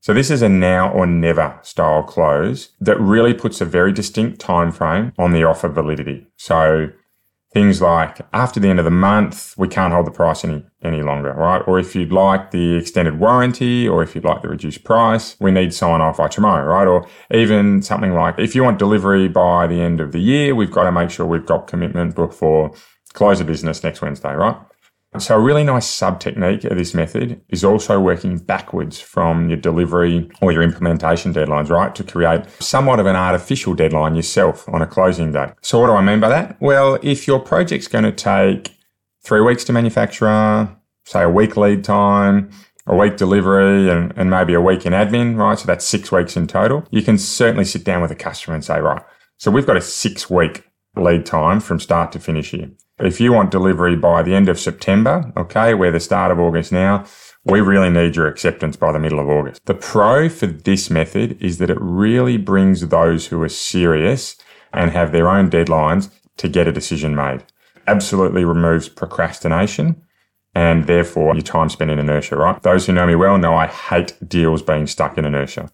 So 0.00 0.12
this 0.12 0.30
is 0.30 0.42
a 0.42 0.48
now 0.48 0.90
or 0.92 1.06
never 1.06 1.60
style 1.62 2.02
close 2.02 2.70
that 2.80 3.00
really 3.00 3.32
puts 3.32 3.60
a 3.60 3.64
very 3.64 3.92
distinct 3.92 4.40
time 4.40 4.72
frame 4.72 5.12
on 5.16 5.32
the 5.32 5.44
offer 5.44 5.68
validity. 5.68 6.26
So 6.36 6.88
things 7.52 7.80
like 7.80 8.20
after 8.32 8.58
the 8.58 8.68
end 8.68 8.80
of 8.80 8.84
the 8.84 8.90
month, 8.90 9.54
we 9.56 9.68
can't 9.68 9.92
hold 9.92 10.06
the 10.06 10.10
price 10.10 10.44
any, 10.44 10.64
any 10.82 11.02
longer, 11.02 11.32
right? 11.34 11.62
Or 11.66 11.78
if 11.78 11.94
you'd 11.94 12.12
like 12.12 12.50
the 12.50 12.74
extended 12.74 13.20
warranty 13.20 13.86
or 13.86 14.02
if 14.02 14.14
you'd 14.14 14.24
like 14.24 14.42
the 14.42 14.48
reduced 14.48 14.82
price, 14.84 15.36
we 15.38 15.52
need 15.52 15.72
sign 15.72 16.00
off 16.00 16.16
by 16.16 16.28
tomorrow, 16.28 16.66
right? 16.66 16.88
Or 16.88 17.06
even 17.32 17.82
something 17.82 18.12
like 18.14 18.38
if 18.38 18.56
you 18.56 18.64
want 18.64 18.78
delivery 18.78 19.28
by 19.28 19.66
the 19.66 19.80
end 19.80 20.00
of 20.00 20.12
the 20.12 20.20
year, 20.20 20.54
we've 20.54 20.72
got 20.72 20.84
to 20.84 20.92
make 20.92 21.10
sure 21.10 21.26
we've 21.26 21.46
got 21.46 21.66
commitment 21.68 22.16
before 22.16 22.72
close 23.12 23.38
the 23.38 23.44
business 23.44 23.82
next 23.82 24.02
Wednesday, 24.02 24.34
right? 24.34 24.56
So 25.18 25.36
a 25.36 25.40
really 25.40 25.62
nice 25.62 25.86
sub 25.86 26.20
technique 26.20 26.64
of 26.64 26.78
this 26.78 26.94
method 26.94 27.42
is 27.50 27.64
also 27.64 28.00
working 28.00 28.38
backwards 28.38 28.98
from 28.98 29.50
your 29.50 29.58
delivery 29.58 30.30
or 30.40 30.52
your 30.52 30.62
implementation 30.62 31.34
deadlines, 31.34 31.68
right? 31.68 31.94
To 31.94 32.02
create 32.02 32.44
somewhat 32.60 32.98
of 32.98 33.04
an 33.04 33.14
artificial 33.14 33.74
deadline 33.74 34.14
yourself 34.14 34.66
on 34.70 34.80
a 34.80 34.86
closing 34.86 35.32
date. 35.32 35.50
So 35.60 35.80
what 35.80 35.88
do 35.88 35.92
I 35.92 36.00
mean 36.02 36.18
by 36.18 36.30
that? 36.30 36.56
Well, 36.62 36.98
if 37.02 37.26
your 37.26 37.40
project's 37.40 37.88
going 37.88 38.04
to 38.04 38.12
take 38.12 38.74
three 39.22 39.42
weeks 39.42 39.64
to 39.64 39.74
manufacture, 39.74 40.74
say 41.04 41.22
a 41.22 41.28
week 41.28 41.58
lead 41.58 41.84
time, 41.84 42.50
a 42.86 42.96
week 42.96 43.18
delivery 43.18 43.90
and, 43.90 44.14
and 44.16 44.30
maybe 44.30 44.54
a 44.54 44.62
week 44.62 44.86
in 44.86 44.94
admin, 44.94 45.36
right? 45.36 45.58
So 45.58 45.66
that's 45.66 45.84
six 45.84 46.10
weeks 46.10 46.38
in 46.38 46.46
total. 46.46 46.86
You 46.90 47.02
can 47.02 47.18
certainly 47.18 47.66
sit 47.66 47.84
down 47.84 48.00
with 48.00 48.10
a 48.10 48.16
customer 48.16 48.54
and 48.54 48.64
say, 48.64 48.80
right, 48.80 49.02
so 49.36 49.50
we've 49.50 49.66
got 49.66 49.76
a 49.76 49.82
six 49.82 50.30
week 50.30 50.70
lead 50.96 51.26
time 51.26 51.60
from 51.60 51.78
start 51.78 52.12
to 52.12 52.18
finish 52.18 52.50
here. 52.50 52.70
If 53.02 53.20
you 53.20 53.32
want 53.32 53.50
delivery 53.50 53.96
by 53.96 54.22
the 54.22 54.32
end 54.32 54.48
of 54.48 54.60
September, 54.60 55.32
okay, 55.36 55.74
we're 55.74 55.90
the 55.90 55.98
start 55.98 56.30
of 56.30 56.38
August 56.38 56.70
now, 56.70 57.04
we 57.44 57.60
really 57.60 57.90
need 57.90 58.14
your 58.14 58.28
acceptance 58.28 58.76
by 58.76 58.92
the 58.92 59.00
middle 59.00 59.18
of 59.18 59.28
August. 59.28 59.66
The 59.66 59.74
pro 59.74 60.28
for 60.28 60.46
this 60.46 60.88
method 60.88 61.36
is 61.42 61.58
that 61.58 61.68
it 61.68 61.78
really 61.80 62.36
brings 62.36 62.86
those 62.86 63.26
who 63.26 63.42
are 63.42 63.48
serious 63.48 64.36
and 64.72 64.92
have 64.92 65.10
their 65.10 65.28
own 65.28 65.50
deadlines 65.50 66.10
to 66.36 66.48
get 66.48 66.68
a 66.68 66.72
decision 66.72 67.16
made. 67.16 67.42
Absolutely 67.88 68.44
removes 68.44 68.88
procrastination 68.88 70.00
and 70.54 70.86
therefore 70.86 71.34
your 71.34 71.42
time 71.42 71.70
spent 71.70 71.90
in 71.90 71.98
inertia, 71.98 72.36
right? 72.36 72.62
Those 72.62 72.86
who 72.86 72.92
know 72.92 73.06
me 73.06 73.16
well 73.16 73.36
know 73.36 73.56
I 73.56 73.66
hate 73.66 74.16
deals 74.28 74.62
being 74.62 74.86
stuck 74.86 75.18
in 75.18 75.24
inertia. 75.24 75.72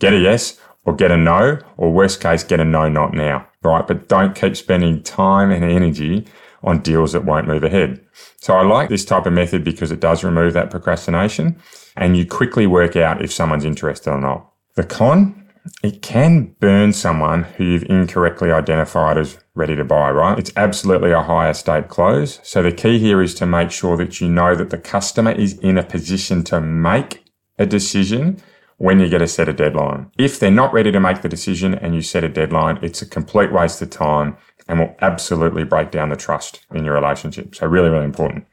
Get 0.00 0.14
a 0.14 0.18
yes 0.18 0.58
or 0.86 0.96
get 0.96 1.10
a 1.10 1.18
no, 1.18 1.58
or 1.76 1.92
worst 1.92 2.22
case, 2.22 2.42
get 2.42 2.60
a 2.60 2.64
no, 2.64 2.88
not 2.88 3.12
now, 3.12 3.46
right? 3.62 3.86
But 3.86 4.08
don't 4.08 4.34
keep 4.34 4.56
spending 4.56 5.02
time 5.02 5.50
and 5.50 5.64
energy 5.64 6.26
on 6.62 6.80
deals 6.80 7.12
that 7.12 7.24
won't 7.24 7.48
move 7.48 7.64
ahead. 7.64 8.04
So 8.36 8.54
I 8.54 8.62
like 8.62 8.88
this 8.88 9.04
type 9.04 9.26
of 9.26 9.32
method 9.32 9.64
because 9.64 9.90
it 9.90 10.00
does 10.00 10.24
remove 10.24 10.52
that 10.52 10.70
procrastination 10.70 11.60
and 11.96 12.16
you 12.16 12.26
quickly 12.26 12.66
work 12.66 12.96
out 12.96 13.22
if 13.22 13.32
someone's 13.32 13.64
interested 13.64 14.10
or 14.10 14.20
not. 14.20 14.50
The 14.74 14.84
con, 14.84 15.50
it 15.82 16.02
can 16.02 16.54
burn 16.60 16.92
someone 16.92 17.44
who 17.44 17.64
you've 17.64 17.90
incorrectly 17.90 18.50
identified 18.50 19.18
as 19.18 19.38
ready 19.54 19.76
to 19.76 19.84
buy, 19.84 20.10
right? 20.10 20.38
It's 20.38 20.52
absolutely 20.56 21.12
a 21.12 21.22
higher 21.22 21.54
state 21.54 21.88
close. 21.88 22.40
So 22.42 22.62
the 22.62 22.72
key 22.72 22.98
here 22.98 23.22
is 23.22 23.34
to 23.34 23.46
make 23.46 23.70
sure 23.70 23.96
that 23.96 24.20
you 24.20 24.28
know 24.28 24.54
that 24.54 24.70
the 24.70 24.78
customer 24.78 25.32
is 25.32 25.58
in 25.58 25.78
a 25.78 25.82
position 25.82 26.42
to 26.44 26.60
make 26.60 27.24
a 27.58 27.66
decision 27.66 28.42
when 28.78 28.98
you 28.98 29.08
get 29.08 29.22
a 29.22 29.28
set 29.28 29.48
a 29.48 29.52
deadline. 29.52 30.10
If 30.18 30.40
they're 30.40 30.50
not 30.50 30.72
ready 30.72 30.90
to 30.90 30.98
make 30.98 31.22
the 31.22 31.28
decision 31.28 31.74
and 31.74 31.94
you 31.94 32.02
set 32.02 32.24
a 32.24 32.28
deadline, 32.28 32.80
it's 32.82 33.00
a 33.00 33.06
complete 33.06 33.52
waste 33.52 33.80
of 33.82 33.90
time 33.90 34.36
and 34.68 34.78
will 34.78 34.96
absolutely 35.00 35.64
break 35.64 35.90
down 35.90 36.08
the 36.08 36.16
trust 36.16 36.66
in 36.74 36.84
your 36.84 36.94
relationship. 36.94 37.54
So 37.54 37.66
really, 37.66 37.90
really 37.90 38.04
important. 38.04 38.46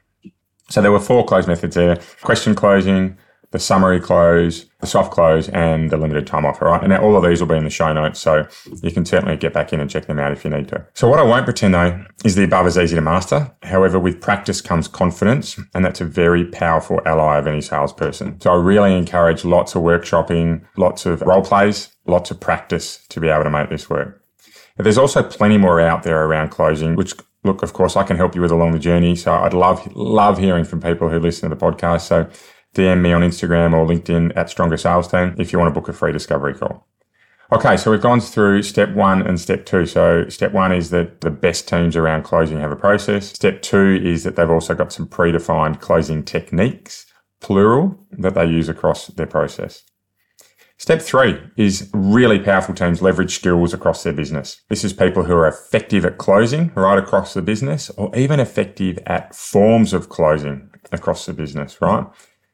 So 0.69 0.81
there 0.81 0.91
were 0.91 0.99
four 0.99 1.25
close 1.25 1.47
methods 1.47 1.75
there. 1.75 1.99
Question 2.21 2.53
closing, 2.53 3.17
the 3.51 3.59
summary 3.59 3.99
close, 3.99 4.67
the 4.79 4.85
soft 4.85 5.11
close, 5.11 5.49
and 5.49 5.89
the 5.89 5.97
limited 5.97 6.27
time 6.27 6.45
offer, 6.45 6.65
right? 6.65 6.83
And 6.83 6.93
all 6.93 7.17
of 7.17 7.23
these 7.23 7.41
will 7.41 7.47
be 7.47 7.55
in 7.55 7.63
the 7.63 7.69
show 7.71 7.91
notes, 7.91 8.19
so 8.19 8.47
you 8.83 8.91
can 8.91 9.05
certainly 9.05 9.35
get 9.35 9.53
back 9.53 9.73
in 9.73 9.79
and 9.79 9.89
check 9.89 10.05
them 10.05 10.19
out 10.19 10.31
if 10.31 10.43
you 10.43 10.51
need 10.51 10.67
to. 10.67 10.85
So 10.93 11.09
what 11.09 11.17
I 11.19 11.23
won't 11.23 11.45
pretend 11.45 11.73
though 11.73 12.05
is 12.23 12.35
the 12.35 12.43
above 12.43 12.67
is 12.67 12.77
easy 12.77 12.95
to 12.95 13.01
master. 13.01 13.51
However, 13.63 13.97
with 13.97 14.21
practice 14.21 14.61
comes 14.61 14.87
confidence, 14.87 15.59
and 15.73 15.83
that's 15.83 16.01
a 16.01 16.05
very 16.05 16.45
powerful 16.45 17.01
ally 17.05 17.39
of 17.39 17.47
any 17.47 17.61
salesperson. 17.61 18.39
So 18.39 18.51
I 18.51 18.55
really 18.55 18.95
encourage 18.95 19.43
lots 19.43 19.73
of 19.73 19.81
workshopping, 19.81 20.63
lots 20.77 21.07
of 21.07 21.21
role 21.21 21.43
plays, 21.43 21.89
lots 22.05 22.29
of 22.29 22.39
practice 22.39 23.05
to 23.09 23.19
be 23.19 23.29
able 23.29 23.45
to 23.45 23.49
make 23.49 23.69
this 23.69 23.89
work. 23.89 24.18
There's 24.79 24.97
also 24.97 25.21
plenty 25.21 25.57
more 25.57 25.81
out 25.81 26.03
there 26.03 26.23
around 26.25 26.49
closing, 26.49 26.95
which 26.95 27.13
look, 27.43 27.63
of 27.63 27.73
course, 27.73 27.95
I 27.95 28.03
can 28.03 28.17
help 28.17 28.33
you 28.33 28.41
with 28.41 28.51
along 28.51 28.71
the 28.71 28.79
journey. 28.79 29.15
So 29.15 29.33
I'd 29.33 29.53
love, 29.53 29.93
love 29.95 30.37
hearing 30.37 30.63
from 30.63 30.81
people 30.81 31.09
who 31.09 31.19
listen 31.19 31.49
to 31.49 31.55
the 31.55 31.61
podcast. 31.61 32.01
So 32.01 32.29
DM 32.75 33.01
me 33.01 33.11
on 33.11 33.21
Instagram 33.21 33.73
or 33.73 33.85
LinkedIn 33.85 34.35
at 34.37 34.49
Stronger 34.49 34.77
Sales 34.77 35.07
Team 35.07 35.35
if 35.37 35.51
you 35.51 35.59
want 35.59 35.73
to 35.73 35.79
book 35.79 35.89
a 35.89 35.93
free 35.93 36.11
discovery 36.11 36.53
call. 36.53 36.87
Okay, 37.51 37.77
so 37.77 37.89
we've 37.89 38.01
gone 38.01 38.19
through 38.19 38.61
step 38.61 38.93
one 38.93 39.25
and 39.25 39.39
step 39.39 39.65
two. 39.65 39.85
So 39.87 40.29
step 40.29 40.53
one 40.53 40.71
is 40.71 40.91
that 40.91 41.21
the 41.21 41.31
best 41.31 41.67
teams 41.67 41.95
around 41.95 42.23
closing 42.23 42.59
have 42.59 42.71
a 42.71 42.75
process. 42.75 43.27
Step 43.29 43.63
two 43.63 43.99
is 44.03 44.23
that 44.23 44.35
they've 44.35 44.49
also 44.49 44.75
got 44.75 44.93
some 44.93 45.07
predefined 45.07 45.79
closing 45.79 46.23
techniques, 46.23 47.07
plural, 47.41 47.97
that 48.11 48.35
they 48.35 48.45
use 48.45 48.69
across 48.69 49.07
their 49.07 49.25
process. 49.25 49.83
Step 50.79 51.01
three 51.01 51.37
is 51.57 51.89
really 51.93 52.39
powerful 52.39 52.73
teams 52.73 53.01
leverage 53.01 53.35
skills 53.35 53.73
across 53.73 54.01
their 54.01 54.13
business. 54.13 54.61
This 54.69 54.85
is 54.85 54.93
people 54.93 55.23
who 55.23 55.33
are 55.33 55.47
effective 55.47 56.05
at 56.05 56.17
closing 56.17 56.71
right 56.73 56.97
across 56.97 57.33
the 57.33 57.41
business 57.41 57.89
or 57.91 58.15
even 58.15 58.39
effective 58.39 58.97
at 59.05 59.35
forms 59.35 59.91
of 59.91 60.07
closing 60.07 60.69
across 60.93 61.25
the 61.25 61.33
business, 61.33 61.81
right? 61.81 62.07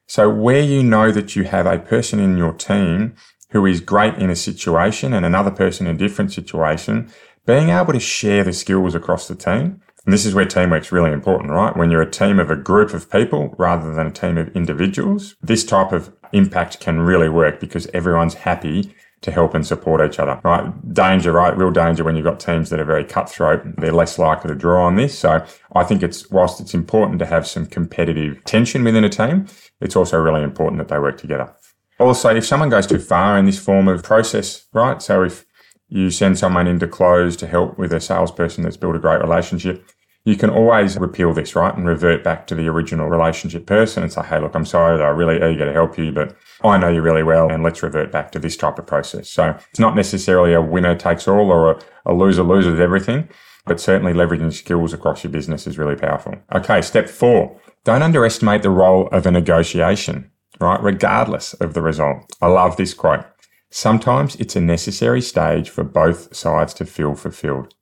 So 0.08 0.28
where 0.28 0.60
you 0.60 0.82
know 0.82 1.12
that 1.12 1.36
you 1.36 1.44
have 1.44 1.66
a 1.66 1.78
person 1.78 2.18
in 2.18 2.36
your 2.36 2.52
team 2.52 3.14
who 3.50 3.64
is 3.64 3.80
great 3.80 4.14
in 4.14 4.28
a 4.28 4.36
situation 4.36 5.12
and 5.12 5.24
another 5.24 5.52
person 5.52 5.86
in 5.86 5.94
a 5.94 5.98
different 5.98 6.32
situation, 6.32 7.08
being 7.46 7.68
able 7.68 7.92
to 7.92 8.00
share 8.00 8.42
the 8.42 8.52
skills 8.52 8.96
across 8.96 9.28
the 9.28 9.36
team. 9.36 9.80
And 10.06 10.12
this 10.12 10.24
is 10.24 10.34
where 10.34 10.44
teamwork's 10.44 10.92
really 10.92 11.10
important, 11.10 11.50
right? 11.50 11.76
When 11.76 11.90
you're 11.90 12.00
a 12.00 12.10
team 12.10 12.38
of 12.38 12.48
a 12.48 12.56
group 12.56 12.94
of 12.94 13.10
people 13.10 13.54
rather 13.58 13.92
than 13.92 14.06
a 14.06 14.12
team 14.12 14.38
of 14.38 14.54
individuals, 14.56 15.34
this 15.42 15.64
type 15.64 15.90
of 15.90 16.14
impact 16.32 16.78
can 16.78 17.00
really 17.00 17.28
work 17.28 17.58
because 17.58 17.88
everyone's 17.92 18.34
happy 18.34 18.94
to 19.22 19.32
help 19.32 19.52
and 19.54 19.66
support 19.66 20.00
each 20.00 20.20
other, 20.20 20.40
right? 20.44 20.94
Danger, 20.94 21.32
right? 21.32 21.56
Real 21.56 21.72
danger 21.72 22.04
when 22.04 22.14
you've 22.14 22.24
got 22.24 22.38
teams 22.38 22.70
that 22.70 22.78
are 22.78 22.84
very 22.84 23.04
cutthroat. 23.04 23.64
They're 23.78 23.90
less 23.90 24.16
likely 24.16 24.48
to 24.48 24.54
draw 24.54 24.86
on 24.86 24.94
this. 24.94 25.18
So 25.18 25.44
I 25.74 25.82
think 25.82 26.04
it's, 26.04 26.30
whilst 26.30 26.60
it's 26.60 26.74
important 26.74 27.18
to 27.18 27.26
have 27.26 27.44
some 27.44 27.66
competitive 27.66 28.44
tension 28.44 28.84
within 28.84 29.02
a 29.02 29.08
team, 29.08 29.46
it's 29.80 29.96
also 29.96 30.20
really 30.20 30.44
important 30.44 30.78
that 30.78 30.88
they 30.88 31.00
work 31.00 31.18
together. 31.18 31.52
Also, 31.98 32.28
if 32.32 32.46
someone 32.46 32.68
goes 32.68 32.86
too 32.86 33.00
far 33.00 33.38
in 33.38 33.46
this 33.46 33.58
form 33.58 33.88
of 33.88 34.04
process, 34.04 34.68
right? 34.72 35.02
So 35.02 35.24
if 35.24 35.46
you 35.88 36.10
send 36.10 36.38
someone 36.38 36.66
into 36.66 36.86
close 36.86 37.36
to 37.36 37.46
help 37.46 37.78
with 37.78 37.92
a 37.92 38.00
salesperson 38.00 38.62
that's 38.62 38.76
built 38.76 38.96
a 38.96 39.00
great 39.00 39.20
relationship, 39.20 39.88
you 40.26 40.36
can 40.36 40.50
always 40.50 40.98
repeal 40.98 41.32
this, 41.32 41.54
right? 41.54 41.74
And 41.74 41.86
revert 41.86 42.24
back 42.24 42.48
to 42.48 42.56
the 42.56 42.66
original 42.66 43.08
relationship 43.08 43.64
person 43.64 44.02
and 44.02 44.12
say, 44.12 44.22
Hey, 44.22 44.40
look, 44.40 44.56
I'm 44.56 44.66
sorry. 44.66 44.98
They're 44.98 45.14
really 45.14 45.36
eager 45.36 45.64
to 45.64 45.72
help 45.72 45.96
you, 45.96 46.10
but 46.10 46.36
I 46.64 46.76
know 46.78 46.88
you 46.88 47.00
really 47.00 47.22
well. 47.22 47.48
And 47.48 47.62
let's 47.62 47.80
revert 47.80 48.10
back 48.10 48.32
to 48.32 48.40
this 48.40 48.56
type 48.56 48.76
of 48.80 48.88
process. 48.88 49.30
So 49.30 49.56
it's 49.70 49.78
not 49.78 49.94
necessarily 49.94 50.52
a 50.52 50.60
winner 50.60 50.96
takes 50.96 51.28
all 51.28 51.52
or 51.52 51.70
a, 51.70 51.80
a 52.06 52.12
loser 52.12 52.42
loses 52.42 52.80
everything, 52.80 53.28
but 53.66 53.80
certainly 53.80 54.12
leveraging 54.12 54.52
skills 54.52 54.92
across 54.92 55.22
your 55.22 55.30
business 55.30 55.64
is 55.64 55.78
really 55.78 55.94
powerful. 55.94 56.34
Okay. 56.52 56.82
Step 56.82 57.08
four. 57.08 57.60
Don't 57.84 58.02
underestimate 58.02 58.62
the 58.62 58.70
role 58.70 59.06
of 59.12 59.26
a 59.26 59.30
negotiation, 59.30 60.32
right? 60.58 60.82
Regardless 60.82 61.54
of 61.54 61.74
the 61.74 61.82
result. 61.82 62.32
I 62.42 62.48
love 62.48 62.76
this 62.76 62.94
quote. 62.94 63.24
Sometimes 63.70 64.34
it's 64.36 64.56
a 64.56 64.60
necessary 64.60 65.20
stage 65.20 65.70
for 65.70 65.84
both 65.84 66.34
sides 66.34 66.74
to 66.74 66.84
feel 66.84 67.14
fulfilled 67.14 67.74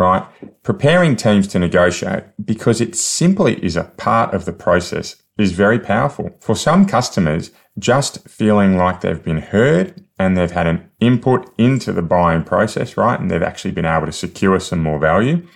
right? 0.00 0.26
Preparing 0.62 1.14
teams 1.14 1.46
to 1.48 1.58
negotiate 1.58 2.24
because 2.44 2.80
it 2.80 2.96
simply 2.96 3.62
is 3.64 3.76
a 3.76 3.84
part 3.84 4.34
of 4.34 4.46
the 4.46 4.52
process 4.52 5.22
is 5.38 5.52
very 5.52 5.78
powerful. 5.78 6.30
For 6.40 6.56
some 6.56 6.86
customers, 6.86 7.50
just 7.78 8.28
feeling 8.28 8.76
like 8.76 9.02
they've 9.02 9.22
been 9.22 9.42
heard 9.42 10.04
and 10.18 10.36
they've 10.36 10.50
had 10.50 10.66
an 10.66 10.90
input 11.00 11.52
into 11.56 11.92
the 11.92 12.02
buying 12.02 12.42
process, 12.42 12.96
right? 12.96 13.20
And 13.20 13.30
they've 13.30 13.42
actually 13.42 13.70
been 13.72 13.84
able 13.84 14.06
to 14.06 14.12
secure 14.12 14.58
some 14.58 14.82
more 14.82 14.98
value 14.98 15.46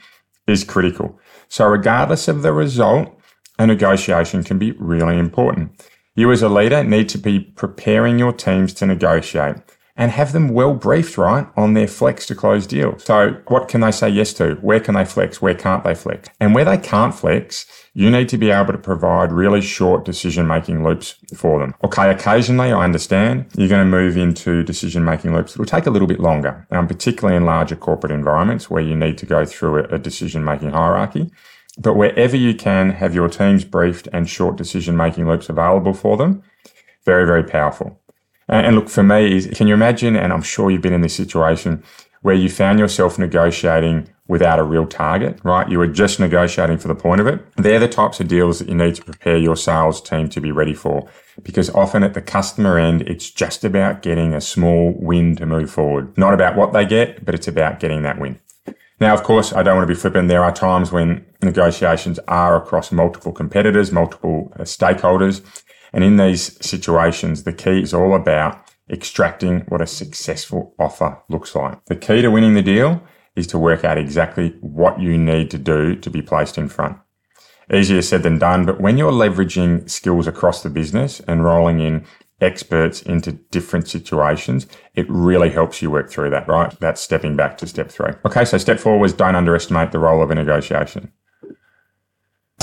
is 0.47 0.63
critical. 0.63 1.19
So 1.49 1.67
regardless 1.67 2.29
of 2.29 2.43
the 2.43 2.53
result, 2.53 3.19
a 3.59 3.67
negotiation 3.67 4.45
can 4.45 4.59
be 4.59 4.73
really 4.73 5.19
important. 5.19 5.83
You 6.17 6.31
as 6.33 6.43
a 6.43 6.49
leader 6.49 6.85
need 6.85 7.09
to 7.11 7.19
be 7.19 7.41
preparing 7.41 8.19
your 8.19 8.33
teams 8.33 8.75
to 8.75 8.87
negotiate 8.87 9.57
and 9.97 10.11
have 10.11 10.33
them 10.33 10.49
well 10.49 10.75
briefed, 10.75 11.17
right, 11.17 11.47
on 11.57 11.75
their 11.75 11.87
flex 11.87 12.27
to 12.27 12.35
close 12.35 12.67
deals. 12.67 13.05
So 13.05 13.41
what 13.47 13.69
can 13.69 13.81
they 13.81 13.93
say 13.93 14.09
yes 14.09 14.33
to? 14.35 14.55
Where 14.57 14.81
can 14.81 14.95
they 14.95 15.05
flex? 15.05 15.41
Where 15.41 15.55
can't 15.55 15.85
they 15.85 15.95
flex? 15.95 16.29
And 16.41 16.55
where 16.55 16.65
they 16.65 16.79
can't 16.79 17.15
flex, 17.15 17.67
you 17.95 18.11
need 18.11 18.29
to 18.31 18.39
be 18.39 18.51
able 18.51 18.73
to 18.73 18.79
provide 18.79 19.31
really 19.31 19.61
short 19.61 20.05
decision 20.05 20.49
making 20.49 20.83
loops 20.83 21.15
for 21.37 21.61
them. 21.61 21.75
Okay, 21.85 22.11
occasionally 22.11 22.73
I 22.73 22.83
understand 22.83 23.47
you're 23.57 23.69
going 23.69 23.85
to 23.85 23.91
move 23.91 24.17
into 24.17 24.65
decision 24.65 25.05
making 25.05 25.33
loops. 25.33 25.53
It'll 25.53 25.65
take 25.65 25.87
a 25.87 25.91
little 25.91 26.09
bit 26.09 26.19
longer, 26.19 26.67
um, 26.73 26.89
particularly 26.89 27.37
in 27.37 27.45
larger 27.45 27.77
corporate 27.77 28.13
environments 28.13 28.69
where 28.69 28.83
you 28.83 28.97
need 28.97 29.17
to 29.19 29.27
go 29.27 29.45
through 29.45 29.85
a, 29.85 29.95
a 29.95 29.99
decision 29.99 30.45
making 30.45 30.71
hierarchy. 30.71 31.31
But 31.79 31.95
wherever 31.95 32.37
you 32.37 32.55
can 32.55 32.91
have 32.91 33.15
your 33.15 33.29
teams 33.29 33.65
briefed 33.65 34.09
and 34.13 34.29
short 34.29 34.57
decision 34.57 34.97
making 34.97 35.29
loops 35.29 35.49
available 35.49 35.95
for 35.95 36.17
them, 36.17 36.43
very, 37.05 37.27
very 37.27 37.45
powerful. 37.45 38.01
And 38.49 38.77
look, 38.77 38.89
for 38.89 39.03
me, 39.03 39.37
is 39.37 39.47
can 39.55 39.67
you 39.67 39.75
imagine, 39.75 40.17
and 40.17 40.33
I'm 40.33 40.43
sure 40.43 40.71
you've 40.71 40.83
been 40.83 40.93
in 40.93 41.01
this 41.01 41.15
situation 41.15 41.83
where 42.23 42.35
you 42.35 42.49
found 42.49 42.79
yourself 42.79 43.19
negotiating 43.19 44.09
without 44.27 44.59
a 44.59 44.63
real 44.63 44.87
target, 44.87 45.39
right? 45.45 45.69
You 45.69 45.79
were 45.79 45.87
just 45.87 46.19
negotiating 46.19 46.79
for 46.79 46.89
the 46.89 46.95
point 46.95 47.21
of 47.21 47.27
it. 47.27 47.45
They're 47.57 47.79
the 47.79 47.89
types 47.89 48.21
of 48.21 48.29
deals 48.29 48.59
that 48.59 48.69
you 48.69 48.75
need 48.75 48.95
to 48.95 49.05
prepare 49.05 49.37
your 49.37 49.57
sales 49.57 50.01
team 50.01 50.31
to 50.31 50.41
be 50.41 50.51
ready 50.51 50.73
for 50.73 51.09
because 51.43 51.69
often 51.71 52.03
at 52.03 52.15
the 52.15 52.23
customer 52.23 52.79
end, 52.79 53.03
it's 53.03 53.31
just 53.31 53.65
about 53.65 54.01
getting 54.01 54.33
a 54.33 54.41
small 54.41 54.95
win 54.99 55.37
to 55.37 55.45
move 55.45 55.71
forward. 55.71 56.17
Not 56.17 56.33
about 56.33 56.57
what 56.57 56.73
they 56.73 56.87
get, 56.87 57.25
but 57.25 57.35
it's 57.35 57.49
about 57.49 57.81
getting 57.81 58.03
that 58.03 58.19
win. 58.19 58.41
Now, 59.01 59.13
of 59.13 59.23
course, 59.23 59.53
I 59.53 59.63
don't 59.63 59.77
want 59.77 59.89
to 59.89 59.95
be 59.95 60.01
flippant. 60.01 60.29
There 60.29 60.45
are 60.45 60.55
times 60.55 60.93
when 60.93 61.27
negotiations 61.43 62.19
are 62.29 62.57
across 62.57 62.93
multiple 62.93 63.33
competitors, 63.33 63.93
multiple 63.93 64.53
uh, 64.59 64.63
stakeholders. 64.63 65.43
And 65.95 66.03
in 66.03 66.17
these 66.17 66.59
situations, 66.67 67.45
the 67.45 67.53
key 67.53 67.81
is 67.81 67.95
all 67.95 68.15
about 68.15 68.61
extracting 68.91 69.61
what 69.69 69.81
a 69.81 69.87
successful 69.87 70.75
offer 70.79 71.23
looks 71.31 71.55
like. 71.55 71.83
The 71.87 71.95
key 71.97 72.21
to 72.21 72.29
winning 72.29 72.55
the 72.55 72.63
deal 72.63 73.01
is 73.37 73.47
to 73.47 73.59
work 73.59 73.85
out 73.85 73.97
exactly 73.97 74.57
what 74.61 75.01
you 75.01 75.17
need 75.17 75.53
to 75.53 75.59
do 75.59 75.95
to 75.95 76.11
be 76.11 76.21
placed 76.21 76.59
in 76.59 76.69
front. 76.69 76.99
Easier 77.73 78.03
said 78.03 78.25
than 78.25 78.39
done, 78.39 78.67
but 78.67 78.81
when 78.81 78.99
you're 78.99 79.13
leveraging 79.13 79.89
skills 79.89 80.27
across 80.27 80.63
the 80.63 80.69
business 80.69 81.21
and 81.21 81.45
rolling 81.45 81.81
in 81.81 82.05
experts 82.41 83.01
into 83.01 83.33
different 83.33 83.89
situations, 83.89 84.67
it 84.95 85.07
really 85.09 85.51
helps 85.51 85.81
you 85.81 85.91
work 85.91 86.11
through 86.11 86.31
that, 86.31 86.49
right? 86.49 86.79
That's 86.81 87.01
stepping 87.01 87.37
back 87.37 87.57
to 87.59 87.67
step 87.69 87.91
three. 87.91 88.13
Okay, 88.27 88.45
so 88.45 88.59
step 88.59 88.81
four 88.81 88.99
was 88.99 89.13
don't 89.13 89.37
underestimate 89.37 89.93
the 89.93 90.01
role 90.01 90.23
of 90.23 90.31
a 90.31 90.35
negotiation. 90.35 91.13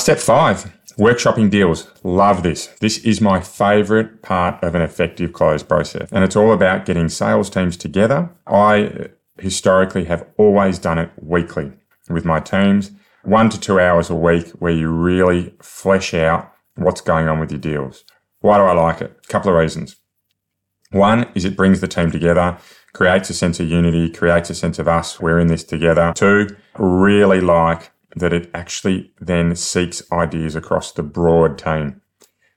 Step 0.02 0.18
five, 0.18 0.76
Workshopping 0.98 1.52
deals. 1.52 1.88
Love 2.04 2.42
this. 2.42 2.66
This 2.80 2.98
is 3.06 3.22
my 3.22 3.40
favorite 3.40 4.24
part 4.24 4.62
of 4.64 4.74
an 4.74 4.82
effective 4.82 5.32
close 5.32 5.62
process. 5.62 6.10
And 6.12 6.24
it's 6.24 6.36
all 6.36 6.54
about 6.54 6.88
getting 6.88 7.08
sales 7.08 7.52
teams 7.52 7.78
together. 7.78 8.32
I 8.48 8.86
uh, 8.86 9.08
historically 9.38 10.06
have 10.06 10.26
always 10.40 10.80
done 10.80 10.98
it 10.98 11.12
weekly 11.22 11.74
with 12.10 12.26
my 12.26 12.40
teams, 12.40 12.90
one 13.24 13.52
to 13.52 13.60
two 13.60 13.80
hours 13.80 14.10
a 14.10 14.16
week 14.16 14.50
where 14.58 14.72
you 14.72 14.90
really 14.90 15.54
flesh 15.62 16.16
out 16.16 16.52
what's 16.78 17.02
going 17.02 17.28
on 17.28 17.40
with 17.40 17.52
your 17.52 17.60
deals. 17.60 18.04
Why 18.40 18.58
do 18.58 18.64
I 18.64 18.74
like 18.74 19.02
it? 19.02 19.16
A 19.24 19.28
couple 19.28 19.52
of 19.52 19.60
reasons. 19.60 19.98
One 20.90 21.30
is 21.36 21.46
it 21.46 21.56
brings 21.56 21.80
the 21.80 21.88
team 21.88 22.10
together, 22.10 22.58
creates 22.94 23.30
a 23.30 23.36
sense 23.36 23.60
of 23.60 23.70
unity, 23.70 24.10
creates 24.10 24.50
a 24.50 24.56
sense 24.56 24.80
of 24.80 24.88
us, 24.88 25.20
we're 25.20 25.40
in 25.40 25.46
this 25.46 25.64
together. 25.64 26.12
Two, 26.16 26.48
really 26.80 27.40
like 27.40 27.92
that 28.16 28.34
it 28.34 28.50
actually 28.54 29.12
then 29.20 29.56
seeks 29.56 30.04
ideas 30.12 30.56
across 30.56 30.92
the 30.92 31.04
broad 31.04 31.58
team. 31.58 32.02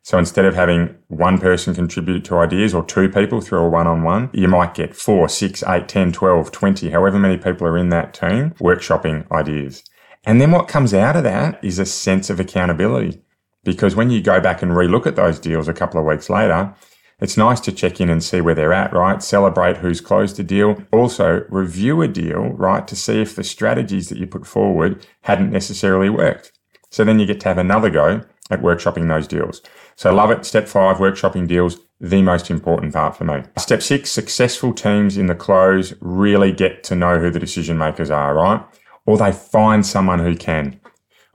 So 0.03 0.19
instead 0.19 0.45
of 0.45 0.55
having 0.55 0.95
one 1.09 1.39
person 1.39 1.75
contribute 1.75 2.27
to 2.27 2.37
ideas 2.37 2.75
or 2.75 2.85
two 2.85 3.09
people 3.09 3.41
through 3.41 3.61
a 3.61 3.69
one-on-one, 3.71 4.29
you 4.35 4.49
might 4.49 4.75
get 4.75 4.95
four, 4.95 5.31
six, 5.31 5.65
eight, 5.67 5.89
10, 5.89 6.13
12, 6.13 6.53
20, 6.53 6.91
however 6.91 7.19
many 7.19 7.39
people 7.39 7.67
are 7.67 7.79
in 7.79 7.89
that 7.89 8.13
team 8.13 8.51
workshopping 8.61 9.31
ideas. 9.33 9.83
And 10.27 10.41
then 10.41 10.51
what 10.51 10.69
comes 10.69 10.93
out 10.93 11.17
of 11.17 11.23
that 11.23 11.63
is 11.65 11.79
a 11.79 11.87
sense 11.87 12.29
of 12.29 12.39
accountability. 12.39 13.23
Because 13.63 13.97
when 13.97 14.11
you 14.11 14.21
go 14.21 14.41
back 14.41 14.61
and 14.61 14.73
relook 14.73 15.07
at 15.07 15.17
those 15.17 15.39
deals 15.39 15.69
a 15.69 15.73
couple 15.73 15.99
of 15.99 16.07
weeks 16.07 16.29
later, 16.29 16.75
it's 17.21 17.37
nice 17.37 17.61
to 17.61 17.73
check 17.73 18.01
in 18.01 18.11
and 18.11 18.23
see 18.23 18.41
where 18.41 18.55
they're 18.55 18.73
at, 18.73 18.93
right? 18.93 19.23
Celebrate 19.23 19.79
who's 19.79 20.01
closed 20.01 20.39
a 20.41 20.43
deal. 20.43 20.83
Also, 20.93 21.45
review 21.49 22.03
a 22.03 22.09
deal, 22.09 22.51
right? 22.51 22.87
To 22.89 22.97
see 22.97 23.21
if 23.21 23.37
the 23.37 23.45
strategies 23.45 24.09
that 24.09 24.19
you 24.19 24.27
put 24.27 24.47
forward 24.47 25.07
hadn't 25.23 25.53
necessarily 25.53 26.11
worked. 26.11 26.53
So 26.91 27.05
then 27.05 27.19
you 27.19 27.27
get 27.27 27.41
to 27.41 27.49
have 27.49 27.59
another 27.59 27.91
go 27.91 28.23
at 28.51 28.63
workshopping 28.63 29.09
those 29.09 29.27
deals. 29.27 29.63
So 29.97 30.15
love 30.15 30.31
it. 30.31 30.45
Step 30.45 30.69
five, 30.69 30.99
workshopping 30.99 31.49
deals, 31.49 31.79
the 32.01 32.23
most 32.23 32.51
important 32.51 32.93
part 32.93 33.17
for 33.17 33.25
me. 33.25 33.43
Step 33.59 33.83
six, 33.83 34.11
successful 34.11 34.73
teams 34.73 35.17
in 35.17 35.27
the 35.27 35.35
close 35.35 35.95
really 36.01 36.53
get 36.53 36.85
to 36.85 36.95
know 36.95 37.19
who 37.19 37.31
the 37.31 37.41
decision 37.41 37.79
makers 37.79 38.11
are, 38.11 38.35
right? 38.35 38.65
Or 39.07 39.17
they 39.17 39.33
find 39.33 39.87
someone 39.87 40.19
who 40.19 40.37
can. 40.37 40.81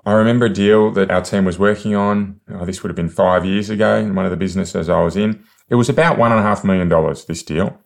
I 0.06 0.14
remember 0.14 0.46
a 0.46 0.54
deal 0.54 0.92
that 0.92 1.12
our 1.12 1.22
team 1.22 1.46
was 1.46 1.60
working 1.60 1.96
on. 1.96 2.40
Oh, 2.50 2.66
this 2.66 2.82
would 2.82 2.90
have 2.90 2.96
been 2.96 3.10
five 3.10 3.46
years 3.46 3.70
ago 3.70 3.98
in 3.98 4.16
one 4.16 4.26
of 4.26 4.32
the 4.32 4.38
businesses 4.38 4.90
I 4.90 5.02
was 5.02 5.16
in. 5.16 5.44
It 5.70 5.76
was 5.76 5.90
about 5.90 6.18
one 6.18 6.32
and 6.32 6.40
a 6.40 6.44
half 6.44 6.64
million 6.64 6.90
dollars, 6.90 7.26
this 7.26 7.44
deal. 7.44 7.80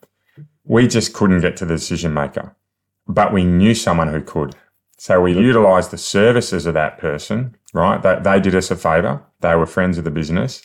We 0.63 0.88
just 0.88 1.13
couldn't 1.13 1.41
get 1.41 1.58
to 1.58 1.65
the 1.65 1.76
decision 1.76 2.13
maker, 2.13 2.56
but 3.08 3.34
we 3.34 3.43
knew 3.43 3.76
someone 3.76 4.08
who 4.08 4.22
could. 4.22 4.56
So 4.98 5.22
we 5.22 5.34
utilized 5.34 5.91
the 5.91 5.98
services 5.98 6.65
of 6.65 6.76
that 6.76 6.98
person, 6.98 7.58
right? 7.74 8.02
They, 8.02 8.19
they 8.24 8.39
did 8.39 8.56
us 8.56 8.72
a 8.72 8.78
favor. 8.78 9.22
They 9.41 9.56
were 9.56 9.65
friends 9.65 9.98
of 9.98 10.06
the 10.06 10.12
business 10.12 10.62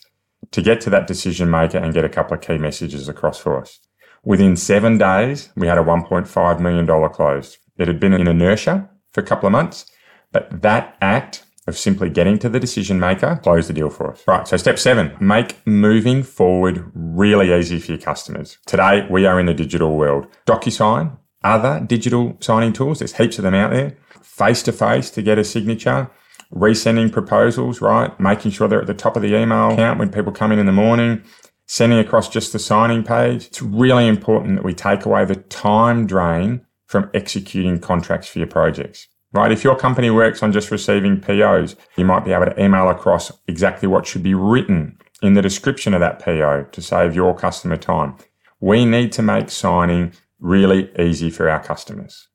to 0.52 0.62
get 0.62 0.80
to 0.82 0.90
that 0.90 1.08
decision 1.08 1.50
maker 1.50 1.78
and 1.78 1.92
get 1.92 2.04
a 2.04 2.08
couple 2.08 2.36
of 2.36 2.40
key 2.40 2.58
messages 2.58 3.08
across 3.08 3.38
for 3.38 3.60
us. 3.60 3.80
Within 4.24 4.56
seven 4.56 4.98
days, 4.98 5.50
we 5.56 5.66
had 5.66 5.78
a 5.78 5.82
$1.5 5.82 6.60
million 6.60 7.08
closed. 7.10 7.58
It 7.76 7.88
had 7.88 7.98
been 7.98 8.12
in 8.12 8.28
inertia 8.28 8.88
for 9.12 9.20
a 9.20 9.26
couple 9.26 9.46
of 9.46 9.52
months, 9.52 9.86
but 10.30 10.62
that 10.62 10.96
act 11.00 11.44
of 11.68 11.78
simply 11.78 12.08
getting 12.08 12.38
to 12.38 12.48
the 12.48 12.58
decision 12.58 12.98
maker, 12.98 13.38
close 13.42 13.68
the 13.68 13.74
deal 13.74 13.90
for 13.90 14.10
us. 14.10 14.24
Right. 14.26 14.48
So 14.48 14.56
step 14.56 14.78
seven, 14.78 15.16
make 15.20 15.64
moving 15.66 16.22
forward 16.22 16.90
really 16.94 17.52
easy 17.52 17.78
for 17.78 17.92
your 17.92 18.00
customers. 18.00 18.58
Today, 18.66 19.06
we 19.08 19.26
are 19.26 19.38
in 19.38 19.46
the 19.46 19.54
digital 19.54 19.96
world. 19.96 20.26
DocuSign, 20.46 21.16
other 21.44 21.80
digital 21.86 22.36
signing 22.40 22.72
tools, 22.72 22.98
there's 22.98 23.14
heaps 23.14 23.38
of 23.38 23.44
them 23.44 23.54
out 23.54 23.70
there. 23.70 23.96
Face 24.22 24.62
to 24.64 24.72
face 24.72 25.10
to 25.10 25.22
get 25.22 25.38
a 25.38 25.44
signature, 25.44 26.10
resending 26.54 27.12
proposals, 27.12 27.80
right? 27.80 28.18
Making 28.18 28.50
sure 28.50 28.66
they're 28.66 28.80
at 28.80 28.86
the 28.86 28.94
top 28.94 29.16
of 29.16 29.22
the 29.22 29.36
email 29.36 29.72
account 29.72 29.98
when 29.98 30.10
people 30.10 30.32
come 30.32 30.52
in 30.52 30.58
in 30.58 30.66
the 30.66 30.72
morning, 30.72 31.22
sending 31.66 31.98
across 31.98 32.28
just 32.28 32.52
the 32.52 32.58
signing 32.58 33.04
page. 33.04 33.46
It's 33.46 33.62
really 33.62 34.08
important 34.08 34.56
that 34.56 34.64
we 34.64 34.74
take 34.74 35.04
away 35.04 35.24
the 35.24 35.36
time 35.36 36.06
drain 36.06 36.64
from 36.86 37.10
executing 37.12 37.78
contracts 37.78 38.28
for 38.28 38.38
your 38.38 38.48
projects 38.48 39.08
right? 39.32 39.52
If 39.52 39.64
your 39.64 39.76
company 39.76 40.10
works 40.10 40.42
on 40.42 40.52
just 40.52 40.70
receiving 40.70 41.20
POs, 41.20 41.76
you 41.96 42.04
might 42.04 42.24
be 42.24 42.32
able 42.32 42.46
to 42.46 42.62
email 42.62 42.88
across 42.88 43.32
exactly 43.46 43.88
what 43.88 44.06
should 44.06 44.22
be 44.22 44.34
written 44.34 44.98
in 45.22 45.34
the 45.34 45.42
description 45.42 45.94
of 45.94 46.00
that 46.00 46.18
PO 46.18 46.66
to 46.70 46.82
save 46.82 47.14
your 47.14 47.34
customer 47.34 47.76
time. 47.76 48.16
We 48.60 48.84
need 48.84 49.12
to 49.12 49.22
make 49.22 49.50
signing 49.50 50.12
really 50.40 50.90
easy 50.98 51.30
for 51.30 51.48
our 51.48 51.62
customers. 51.62 52.28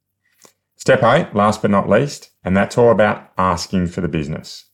Step 0.76 1.02
eight, 1.04 1.34
last 1.34 1.62
but 1.62 1.72
not 1.72 1.90
least, 1.90 2.32
and 2.44 2.58
that's 2.58 2.78
all 2.78 2.92
about 2.92 3.32
asking 3.38 3.88
for 3.88 4.02
the 4.02 4.08
business. 4.08 4.66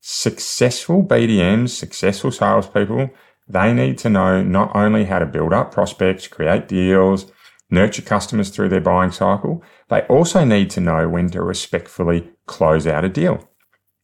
Successful 0.00 1.04
BDMs, 1.04 1.68
successful 1.70 2.30
salespeople, 2.30 3.10
they 3.46 3.72
need 3.74 3.98
to 3.98 4.08
know 4.08 4.42
not 4.42 4.74
only 4.74 5.04
how 5.04 5.18
to 5.18 5.26
build 5.26 5.52
up 5.52 5.72
prospects, 5.72 6.28
create 6.28 6.68
deals, 6.68 7.30
nurture 7.70 8.02
customers 8.02 8.50
through 8.50 8.68
their 8.68 8.80
buying 8.80 9.12
cycle, 9.12 9.62
they 9.88 10.02
also 10.02 10.44
need 10.44 10.70
to 10.70 10.80
know 10.80 11.08
when 11.08 11.30
to 11.30 11.42
respectfully 11.42 12.30
close 12.46 12.86
out 12.86 13.04
a 13.04 13.08
deal. 13.08 13.48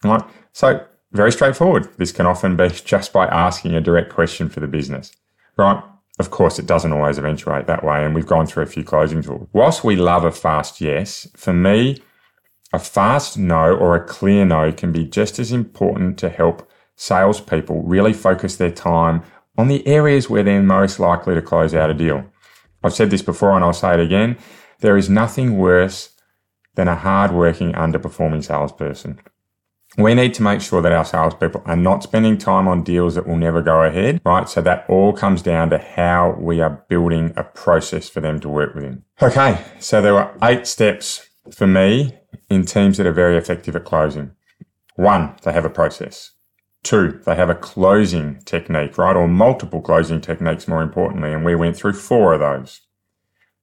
Right? 0.04 0.22
So 0.52 0.86
very 1.12 1.32
straightforward. 1.32 1.88
This 1.98 2.12
can 2.12 2.26
often 2.26 2.56
be 2.56 2.68
just 2.84 3.12
by 3.12 3.26
asking 3.26 3.74
a 3.74 3.80
direct 3.80 4.12
question 4.12 4.48
for 4.48 4.60
the 4.60 4.66
business. 4.66 5.12
Right? 5.56 5.82
Of 6.18 6.30
course, 6.30 6.58
it 6.58 6.66
doesn't 6.66 6.92
always 6.92 7.18
eventuate 7.18 7.66
that 7.66 7.84
way, 7.84 8.02
and 8.02 8.14
we've 8.14 8.26
gone 8.26 8.46
through 8.46 8.62
a 8.62 8.66
few 8.66 8.84
closing 8.84 9.22
tools. 9.22 9.48
Whilst 9.52 9.84
we 9.84 9.96
love 9.96 10.24
a 10.24 10.32
fast 10.32 10.80
yes, 10.80 11.28
for 11.36 11.52
me, 11.52 12.02
a 12.72 12.78
fast 12.78 13.36
no 13.36 13.74
or 13.74 13.94
a 13.94 14.04
clear 14.04 14.44
no 14.44 14.72
can 14.72 14.92
be 14.92 15.04
just 15.04 15.38
as 15.38 15.52
important 15.52 16.18
to 16.18 16.30
help 16.30 16.68
salespeople 16.96 17.82
really 17.82 18.14
focus 18.14 18.56
their 18.56 18.70
time 18.70 19.22
on 19.58 19.68
the 19.68 19.86
areas 19.86 20.30
where 20.30 20.42
they're 20.42 20.62
most 20.62 20.98
likely 20.98 21.34
to 21.34 21.42
close 21.42 21.74
out 21.74 21.90
a 21.90 21.94
deal. 21.94 22.24
I've 22.86 22.94
said 22.94 23.10
this 23.10 23.22
before 23.22 23.52
and 23.52 23.64
I'll 23.64 23.72
say 23.72 23.94
it 23.94 24.00
again. 24.00 24.38
There 24.80 24.96
is 24.96 25.10
nothing 25.10 25.58
worse 25.58 26.10
than 26.74 26.88
a 26.88 26.94
hard-working, 26.94 27.72
underperforming 27.72 28.44
salesperson. 28.44 29.20
We 29.98 30.14
need 30.14 30.34
to 30.34 30.42
make 30.42 30.60
sure 30.60 30.82
that 30.82 30.92
our 30.92 31.04
salespeople 31.04 31.62
are 31.64 31.76
not 31.76 32.02
spending 32.02 32.36
time 32.36 32.68
on 32.68 32.82
deals 32.82 33.14
that 33.14 33.26
will 33.26 33.36
never 33.36 33.62
go 33.62 33.82
ahead, 33.82 34.20
right? 34.24 34.46
So 34.48 34.60
that 34.60 34.84
all 34.88 35.14
comes 35.14 35.40
down 35.40 35.70
to 35.70 35.78
how 35.78 36.36
we 36.38 36.60
are 36.60 36.84
building 36.88 37.32
a 37.36 37.44
process 37.44 38.08
for 38.08 38.20
them 38.20 38.38
to 38.40 38.48
work 38.48 38.74
within. 38.74 39.04
Okay, 39.22 39.64
so 39.78 40.02
there 40.02 40.14
were 40.14 40.30
eight 40.42 40.66
steps 40.66 41.28
for 41.50 41.66
me 41.66 42.18
in 42.50 42.66
teams 42.66 42.98
that 42.98 43.06
are 43.06 43.12
very 43.12 43.38
effective 43.38 43.74
at 43.74 43.84
closing. 43.84 44.32
One, 44.96 45.34
they 45.42 45.52
have 45.52 45.64
a 45.64 45.70
process. 45.70 46.32
Two, 46.86 47.20
they 47.26 47.34
have 47.34 47.50
a 47.50 47.56
closing 47.56 48.38
technique, 48.44 48.96
right? 48.96 49.16
Or 49.16 49.26
multiple 49.26 49.80
closing 49.80 50.20
techniques, 50.20 50.68
more 50.68 50.82
importantly. 50.82 51.32
And 51.32 51.44
we 51.44 51.56
went 51.56 51.76
through 51.76 51.94
four 51.94 52.32
of 52.32 52.38
those. 52.38 52.82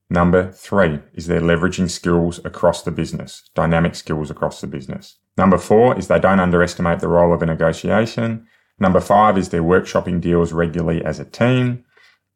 Number 0.10 0.52
three 0.52 1.00
is 1.14 1.28
they're 1.28 1.40
leveraging 1.40 1.90
skills 1.90 2.42
across 2.44 2.84
the 2.84 2.92
business, 2.92 3.50
dynamic 3.56 3.96
skills 3.96 4.30
across 4.30 4.60
the 4.60 4.68
business. 4.68 5.20
Number 5.38 5.58
four 5.58 5.98
is 5.98 6.10
they 6.10 6.20
don't 6.20 6.42
underestimate 6.42 7.00
the 7.00 7.08
role 7.08 7.34
of 7.34 7.42
a 7.42 7.46
negotiation. 7.46 8.46
Number 8.78 9.00
five 9.00 9.38
is 9.38 9.48
they're 9.48 9.64
workshopping 9.64 10.20
deals 10.20 10.52
regularly 10.52 11.02
as 11.06 11.18
a 11.18 11.24
team. 11.24 11.86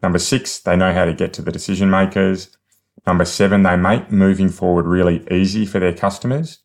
Number 0.01 0.19
six, 0.19 0.57
they 0.57 0.77
know 0.77 0.93
how 0.93 1.03
to 1.03 1.13
get 1.13 1.33
to 1.33 1.41
the 1.41 1.51
decision 1.51 1.89
makers. 1.89 2.55
Number 3.05 3.25
seven, 3.25 3.63
they 3.63 3.75
make 3.75 4.09
moving 4.09 4.47
forward 4.47 4.85
really 4.85 5.27
easy 5.29 5.65
for 5.65 5.79
their 5.81 5.93
customers, 5.93 6.59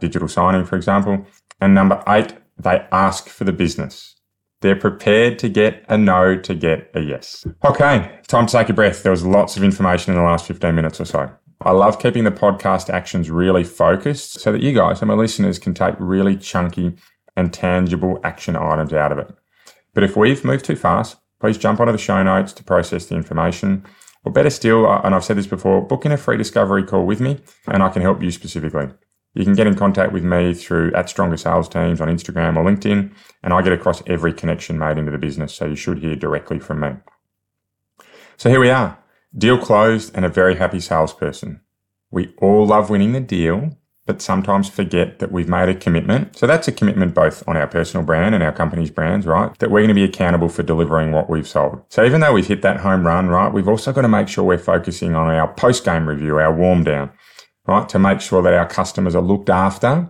digital 0.00 0.28
signing, 0.28 0.64
for 0.64 0.76
example. 0.76 1.26
And 1.60 1.74
number 1.74 2.02
eight, 2.08 2.32
they 2.58 2.86
ask 2.92 3.28
for 3.28 3.44
the 3.44 3.52
business. 3.52 4.14
They're 4.62 4.76
prepared 4.76 5.38
to 5.40 5.48
get 5.48 5.84
a 5.88 5.98
no 5.98 6.36
to 6.38 6.54
get 6.54 6.90
a 6.94 7.00
yes. 7.00 7.46
Okay, 7.64 8.20
time 8.26 8.46
to 8.46 8.52
take 8.52 8.68
a 8.68 8.72
breath. 8.72 9.02
There 9.02 9.12
was 9.12 9.24
lots 9.24 9.56
of 9.56 9.62
information 9.62 10.12
in 10.12 10.18
the 10.18 10.24
last 10.24 10.46
15 10.46 10.74
minutes 10.74 11.00
or 11.00 11.04
so. 11.04 11.30
I 11.60 11.72
love 11.72 11.98
keeping 11.98 12.24
the 12.24 12.30
podcast 12.30 12.90
actions 12.90 13.30
really 13.30 13.64
focused 13.64 14.40
so 14.40 14.52
that 14.52 14.62
you 14.62 14.72
guys 14.72 15.00
and 15.00 15.08
my 15.08 15.14
listeners 15.14 15.58
can 15.58 15.74
take 15.74 15.94
really 15.98 16.36
chunky 16.36 16.94
and 17.36 17.52
tangible 17.52 18.18
action 18.24 18.56
items 18.56 18.92
out 18.92 19.12
of 19.12 19.18
it. 19.18 19.30
But 19.94 20.04
if 20.04 20.16
we've 20.16 20.44
moved 20.44 20.64
too 20.64 20.76
fast, 20.76 21.16
please 21.40 21.58
jump 21.58 21.80
onto 21.80 21.92
the 21.92 21.98
show 21.98 22.22
notes 22.22 22.52
to 22.54 22.64
process 22.64 23.06
the 23.06 23.14
information. 23.14 23.84
Or 24.24 24.32
better 24.32 24.50
still, 24.50 24.86
and 24.86 25.14
I've 25.14 25.24
said 25.24 25.36
this 25.36 25.46
before, 25.46 25.86
book 25.86 26.04
in 26.04 26.12
a 26.12 26.16
free 26.16 26.36
discovery 26.36 26.82
call 26.82 27.06
with 27.06 27.20
me 27.20 27.40
and 27.68 27.82
I 27.82 27.88
can 27.90 28.02
help 28.02 28.22
you 28.22 28.30
specifically. 28.30 28.88
You 29.36 29.44
can 29.44 29.54
get 29.54 29.66
in 29.66 29.74
contact 29.74 30.12
with 30.12 30.24
me 30.24 30.54
through 30.54 30.94
at 30.94 31.10
Stronger 31.10 31.36
Sales 31.36 31.68
Teams 31.68 32.00
on 32.00 32.08
Instagram 32.08 32.56
or 32.56 32.64
LinkedIn, 32.64 33.12
and 33.42 33.52
I 33.52 33.60
get 33.60 33.74
across 33.74 34.02
every 34.06 34.32
connection 34.32 34.78
made 34.78 34.96
into 34.96 35.12
the 35.12 35.18
business, 35.18 35.52
so 35.54 35.66
you 35.66 35.76
should 35.76 35.98
hear 35.98 36.16
directly 36.16 36.58
from 36.58 36.80
me. 36.80 36.92
So 38.38 38.48
here 38.48 38.60
we 38.60 38.70
are, 38.70 38.98
deal 39.36 39.58
closed 39.58 40.10
and 40.14 40.24
a 40.24 40.30
very 40.30 40.56
happy 40.56 40.80
salesperson. 40.80 41.60
We 42.10 42.34
all 42.40 42.66
love 42.66 42.88
winning 42.88 43.12
the 43.12 43.20
deal, 43.20 43.76
but 44.06 44.22
sometimes 44.22 44.70
forget 44.70 45.18
that 45.18 45.30
we've 45.30 45.50
made 45.50 45.68
a 45.68 45.74
commitment. 45.74 46.34
So 46.38 46.46
that's 46.46 46.68
a 46.68 46.72
commitment 46.72 47.12
both 47.14 47.46
on 47.46 47.58
our 47.58 47.66
personal 47.66 48.06
brand 48.06 48.34
and 48.34 48.42
our 48.42 48.52
company's 48.52 48.90
brands, 48.90 49.26
right? 49.26 49.56
That 49.58 49.70
we're 49.70 49.80
going 49.80 49.88
to 49.88 49.94
be 49.94 50.04
accountable 50.04 50.48
for 50.48 50.62
delivering 50.62 51.12
what 51.12 51.28
we've 51.28 51.46
sold. 51.46 51.82
So 51.90 52.06
even 52.06 52.22
though 52.22 52.32
we've 52.32 52.46
hit 52.46 52.62
that 52.62 52.80
home 52.80 53.06
run, 53.06 53.28
right, 53.28 53.52
we've 53.52 53.68
also 53.68 53.92
got 53.92 54.02
to 54.02 54.08
make 54.08 54.28
sure 54.28 54.44
we're 54.44 54.56
focusing 54.56 55.14
on 55.14 55.28
our 55.28 55.52
post 55.52 55.84
game 55.84 56.08
review, 56.08 56.38
our 56.38 56.54
warm 56.54 56.84
down 56.84 57.10
right? 57.66 57.88
To 57.88 57.98
make 57.98 58.20
sure 58.20 58.42
that 58.42 58.54
our 58.54 58.66
customers 58.66 59.14
are 59.14 59.22
looked 59.22 59.50
after 59.50 60.08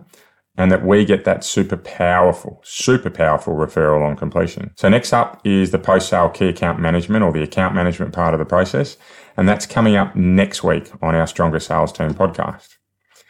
and 0.57 0.71
that 0.71 0.85
we 0.85 1.05
get 1.05 1.23
that 1.25 1.43
super 1.43 1.77
powerful, 1.77 2.59
super 2.63 3.09
powerful 3.09 3.53
referral 3.53 4.05
on 4.05 4.15
completion. 4.15 4.71
So 4.75 4.89
next 4.89 5.13
up 5.13 5.39
is 5.45 5.71
the 5.71 5.79
post 5.79 6.09
sale 6.09 6.29
key 6.29 6.47
account 6.47 6.79
management 6.79 7.23
or 7.23 7.31
the 7.31 7.43
account 7.43 7.75
management 7.75 8.13
part 8.13 8.33
of 8.33 8.39
the 8.39 8.45
process. 8.45 8.97
And 9.37 9.47
that's 9.47 9.67
coming 9.67 9.95
up 9.95 10.15
next 10.15 10.63
week 10.63 10.91
on 11.01 11.13
our 11.13 11.27
Stronger 11.27 11.59
Sales 11.59 11.93
Team 11.93 12.13
podcast. 12.15 12.76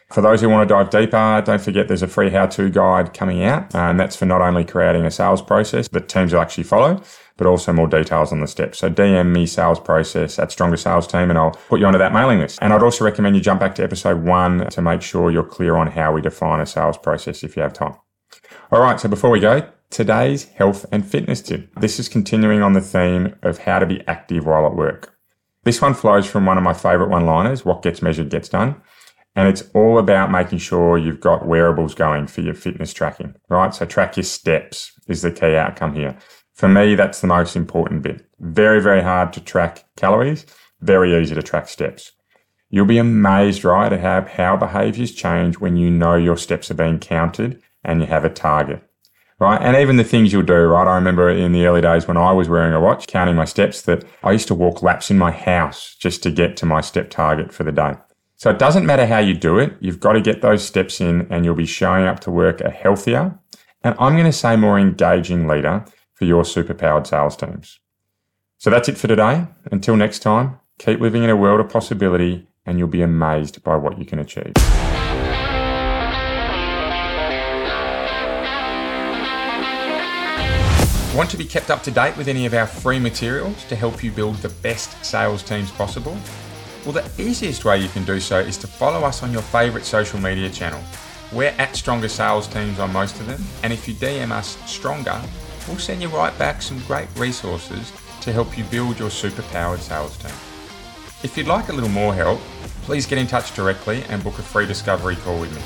For 0.10 0.22
those 0.22 0.40
who 0.40 0.48
want 0.48 0.68
to 0.68 0.74
dive 0.74 0.90
deeper, 0.90 1.42
don't 1.46 1.62
forget 1.62 1.90
there's 1.90 2.02
a 2.02 2.08
free 2.08 2.30
how 2.30 2.46
to 2.48 2.70
guide 2.70 3.14
coming 3.14 3.44
out. 3.44 3.76
And 3.76 4.00
that's 4.00 4.16
for 4.16 4.26
not 4.26 4.42
only 4.42 4.64
creating 4.64 5.06
a 5.06 5.12
sales 5.12 5.42
process 5.42 5.90
that 5.90 6.08
teams 6.08 6.32
will 6.32 6.40
actually 6.40 6.64
follow, 6.64 7.02
but 7.36 7.46
also 7.46 7.74
more 7.74 7.88
details 7.88 8.32
on 8.32 8.40
the 8.40 8.48
steps. 8.48 8.80
So 8.80 8.90
DM 8.90 9.34
me 9.34 9.46
sales 9.46 9.82
process 9.82 10.40
at 10.40 10.52
Stronger 10.52 10.78
Sales 10.78 11.08
Team 11.08 11.30
and 11.30 11.38
I'll 11.38 11.52
put 11.52 11.82
you 11.82 11.86
onto 11.86 12.00
that 12.00 12.14
mailing 12.14 12.40
list. 12.40 12.60
And 12.62 12.72
I'd 12.72 12.84
also 12.84 13.04
recommend 13.04 13.36
you 13.36 13.42
jump 13.42 13.60
back 13.60 13.76
to 13.76 13.84
episode 13.84 14.24
one 14.24 14.70
to 14.70 14.82
make 14.82 15.02
sure 15.02 15.30
you're 15.30 15.44
clear 15.44 15.76
on 15.76 15.88
how 15.88 16.14
we 16.14 16.22
define 16.22 16.62
a 16.62 16.66
sales 16.66 16.98
process 16.98 17.44
if 17.44 17.58
you 17.58 17.62
have 17.62 17.74
time. 17.74 17.96
All 18.72 18.82
right. 18.82 19.00
So 19.00 19.10
before 19.10 19.30
we 19.30 19.42
go, 19.42 19.70
today's 19.90 20.46
health 20.46 20.86
and 20.90 21.06
fitness 21.06 21.42
tip. 21.42 21.70
This 21.76 22.00
is 22.00 22.08
continuing 22.08 22.62
on 22.62 22.74
the 22.74 22.82
theme 22.82 23.36
of 23.44 23.60
how 23.60 23.80
to 23.80 23.86
be 23.86 24.08
active 24.08 24.46
while 24.46 24.66
at 24.66 24.76
work. 24.76 25.14
This 25.64 25.82
one 25.82 25.94
flows 25.94 26.26
from 26.26 26.46
one 26.46 26.58
of 26.58 26.64
my 26.64 26.74
favorite 26.74 27.10
one 27.10 27.26
liners, 27.26 27.66
what 27.66 27.82
gets 27.82 28.02
measured 28.02 28.30
gets 28.30 28.48
done. 28.48 28.82
And 29.38 29.48
it's 29.48 29.70
all 29.76 30.00
about 30.00 30.32
making 30.32 30.58
sure 30.58 30.98
you've 30.98 31.20
got 31.20 31.46
wearables 31.46 31.94
going 31.94 32.26
for 32.26 32.42
your 32.42 32.56
fitness 32.56 32.92
tracking, 32.92 33.36
right? 33.50 33.72
So 33.74 33.86
track 33.86 34.18
your 34.18 34.24
steps 34.24 34.92
is 35.08 35.22
the 35.22 35.32
key 35.32 35.56
outcome 35.56 35.94
here. 35.94 36.18
For 36.56 36.68
me, 36.68 36.96
that's 36.96 37.22
the 37.22 37.28
most 37.28 37.56
important 37.56 38.02
bit. 38.02 38.26
Very, 38.40 38.82
very 38.82 39.04
hard 39.04 39.32
to 39.34 39.40
track 39.40 39.86
calories, 39.96 40.48
very 40.82 41.16
easy 41.16 41.36
to 41.36 41.44
track 41.44 41.70
steps. 41.70 42.14
You'll 42.72 42.88
be 42.88 42.98
amazed, 42.98 43.64
right, 43.64 43.94
at 43.94 44.00
how, 44.00 44.26
how 44.26 44.58
behaviors 44.58 45.12
change 45.12 45.60
when 45.60 45.78
you 45.78 45.92
know 45.92 46.16
your 46.16 46.36
steps 46.36 46.72
are 46.72 46.74
being 46.74 46.98
counted 46.98 47.62
and 47.84 48.02
you 48.02 48.08
have 48.08 48.26
a 48.26 48.32
target, 48.32 48.82
right? 49.40 49.62
And 49.62 49.78
even 49.78 49.98
the 49.98 50.04
things 50.04 50.34
you'll 50.34 50.42
do, 50.42 50.66
right? 50.66 50.88
I 50.88 50.96
remember 50.96 51.30
in 51.30 51.52
the 51.52 51.68
early 51.68 51.82
days 51.82 52.08
when 52.08 52.18
I 52.18 52.32
was 52.32 52.50
wearing 52.50 52.74
a 52.74 52.82
watch, 52.82 53.06
counting 53.06 53.36
my 53.36 53.46
steps, 53.46 53.84
that 53.84 54.04
I 54.24 54.32
used 54.32 54.48
to 54.48 54.56
walk 54.56 54.82
laps 54.82 55.12
in 55.12 55.20
my 55.20 55.30
house 55.30 55.96
just 56.00 56.24
to 56.24 56.32
get 56.32 56.58
to 56.58 56.66
my 56.66 56.82
step 56.82 57.12
target 57.12 57.54
for 57.54 57.64
the 57.64 57.72
day. 57.72 57.98
So 58.40 58.52
it 58.52 58.60
doesn't 58.60 58.86
matter 58.86 59.08
how 59.08 59.18
you 59.18 59.34
do 59.34 59.58
it. 59.58 59.74
You've 59.80 60.00
got 60.00 60.14
to 60.14 60.22
get 60.22 60.44
those 60.44 60.64
steps 60.64 61.02
in 61.02 61.26
and 61.32 61.44
you'll 61.44 61.56
be 61.56 61.66
showing 61.66 62.06
up 62.06 62.20
to 62.20 62.32
work 62.32 62.62
a 62.62 62.70
healthier 62.70 63.40
and 63.84 63.96
I'm 64.00 64.14
going 64.14 64.26
to 64.26 64.32
say 64.32 64.56
more 64.56 64.78
engaging 64.78 65.48
leader 65.48 65.86
for 66.14 66.26
your 66.26 66.44
superpowered 66.44 67.08
sales 67.08 67.36
teams. 67.36 67.80
So 68.60 68.70
that's 68.70 68.90
it 68.90 68.98
for 68.98 69.08
today. 69.08 69.48
Until 69.72 69.96
next 69.96 70.20
time, 70.20 70.60
keep 70.78 71.00
living 71.00 71.24
in 71.24 71.32
a 71.32 71.36
world 71.36 71.60
of 71.60 71.70
possibility 71.70 72.48
and 72.64 72.78
you'll 72.78 72.88
be 72.88 73.02
amazed 73.02 73.64
by 73.64 73.76
what 73.76 73.98
you 73.98 74.06
can 74.06 74.20
achieve. 74.20 74.54
Want 81.16 81.32
to 81.32 81.38
be 81.38 81.46
kept 81.46 81.72
up 81.72 81.82
to 81.82 81.90
date 81.90 82.16
with 82.16 82.28
any 82.28 82.46
of 82.46 82.54
our 82.54 82.68
free 82.68 83.00
materials 83.00 83.66
to 83.66 83.76
help 83.76 84.04
you 84.04 84.12
build 84.12 84.36
the 84.38 84.50
best 84.50 85.04
sales 85.04 85.42
teams 85.42 85.72
possible? 85.72 86.16
Well, 86.88 87.04
the 87.04 87.22
easiest 87.22 87.66
way 87.66 87.80
you 87.80 87.90
can 87.90 88.06
do 88.06 88.18
so 88.22 88.40
is 88.40 88.56
to 88.60 88.66
follow 88.66 89.06
us 89.06 89.22
on 89.22 89.34
your 89.34 89.42
favourite 89.42 89.86
social 89.86 90.22
media 90.22 90.50
channel. 90.50 90.82
We're 91.34 91.54
at 91.58 91.76
Stronger 91.76 92.08
Sales 92.08 92.48
Teams 92.48 92.80
on 92.80 92.94
most 92.94 93.20
of 93.20 93.28
them, 93.28 93.44
and 93.62 93.74
if 93.74 93.90
you 93.90 93.94
DM 93.96 94.32
us 94.32 94.58
Stronger, 94.66 95.22
we'll 95.68 95.80
send 95.80 96.02
you 96.02 96.08
right 96.08 96.32
back 96.40 96.62
some 96.62 96.80
great 96.88 97.10
resources 97.18 97.92
to 98.22 98.32
help 98.32 98.58
you 98.58 98.64
build 98.64 99.00
your 99.00 99.10
superpowered 99.10 99.80
sales 99.80 100.16
team. 100.16 100.32
If 101.24 101.34
you'd 101.36 101.48
like 101.48 101.68
a 101.68 101.74
little 101.74 101.90
more 101.90 102.14
help, 102.14 102.40
please 102.84 103.06
get 103.06 103.18
in 103.18 103.28
touch 103.28 103.54
directly 103.54 104.04
and 104.04 104.24
book 104.24 104.40
a 104.40 104.42
free 104.42 104.66
discovery 104.66 105.18
call 105.18 105.42
with 105.42 105.54
me. 105.54 105.62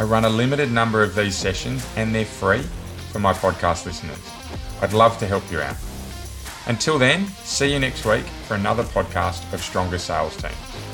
I 0.00 0.02
run 0.02 0.24
a 0.24 0.28
limited 0.28 0.72
number 0.72 1.00
of 1.00 1.14
these 1.14 1.36
sessions 1.36 1.86
and 1.94 2.12
they're 2.12 2.24
free 2.24 2.62
for 3.12 3.20
my 3.20 3.32
podcast 3.32 3.86
listeners. 3.86 4.18
I'd 4.82 4.92
love 4.92 5.16
to 5.18 5.28
help 5.28 5.48
you 5.48 5.60
out. 5.60 5.76
Until 6.66 6.98
then, 6.98 7.28
see 7.44 7.72
you 7.72 7.78
next 7.78 8.04
week 8.04 8.24
for 8.46 8.54
another 8.54 8.82
podcast 8.82 9.52
of 9.52 9.60
Stronger 9.60 9.98
Sales 9.98 10.36
Teams. 10.36 10.85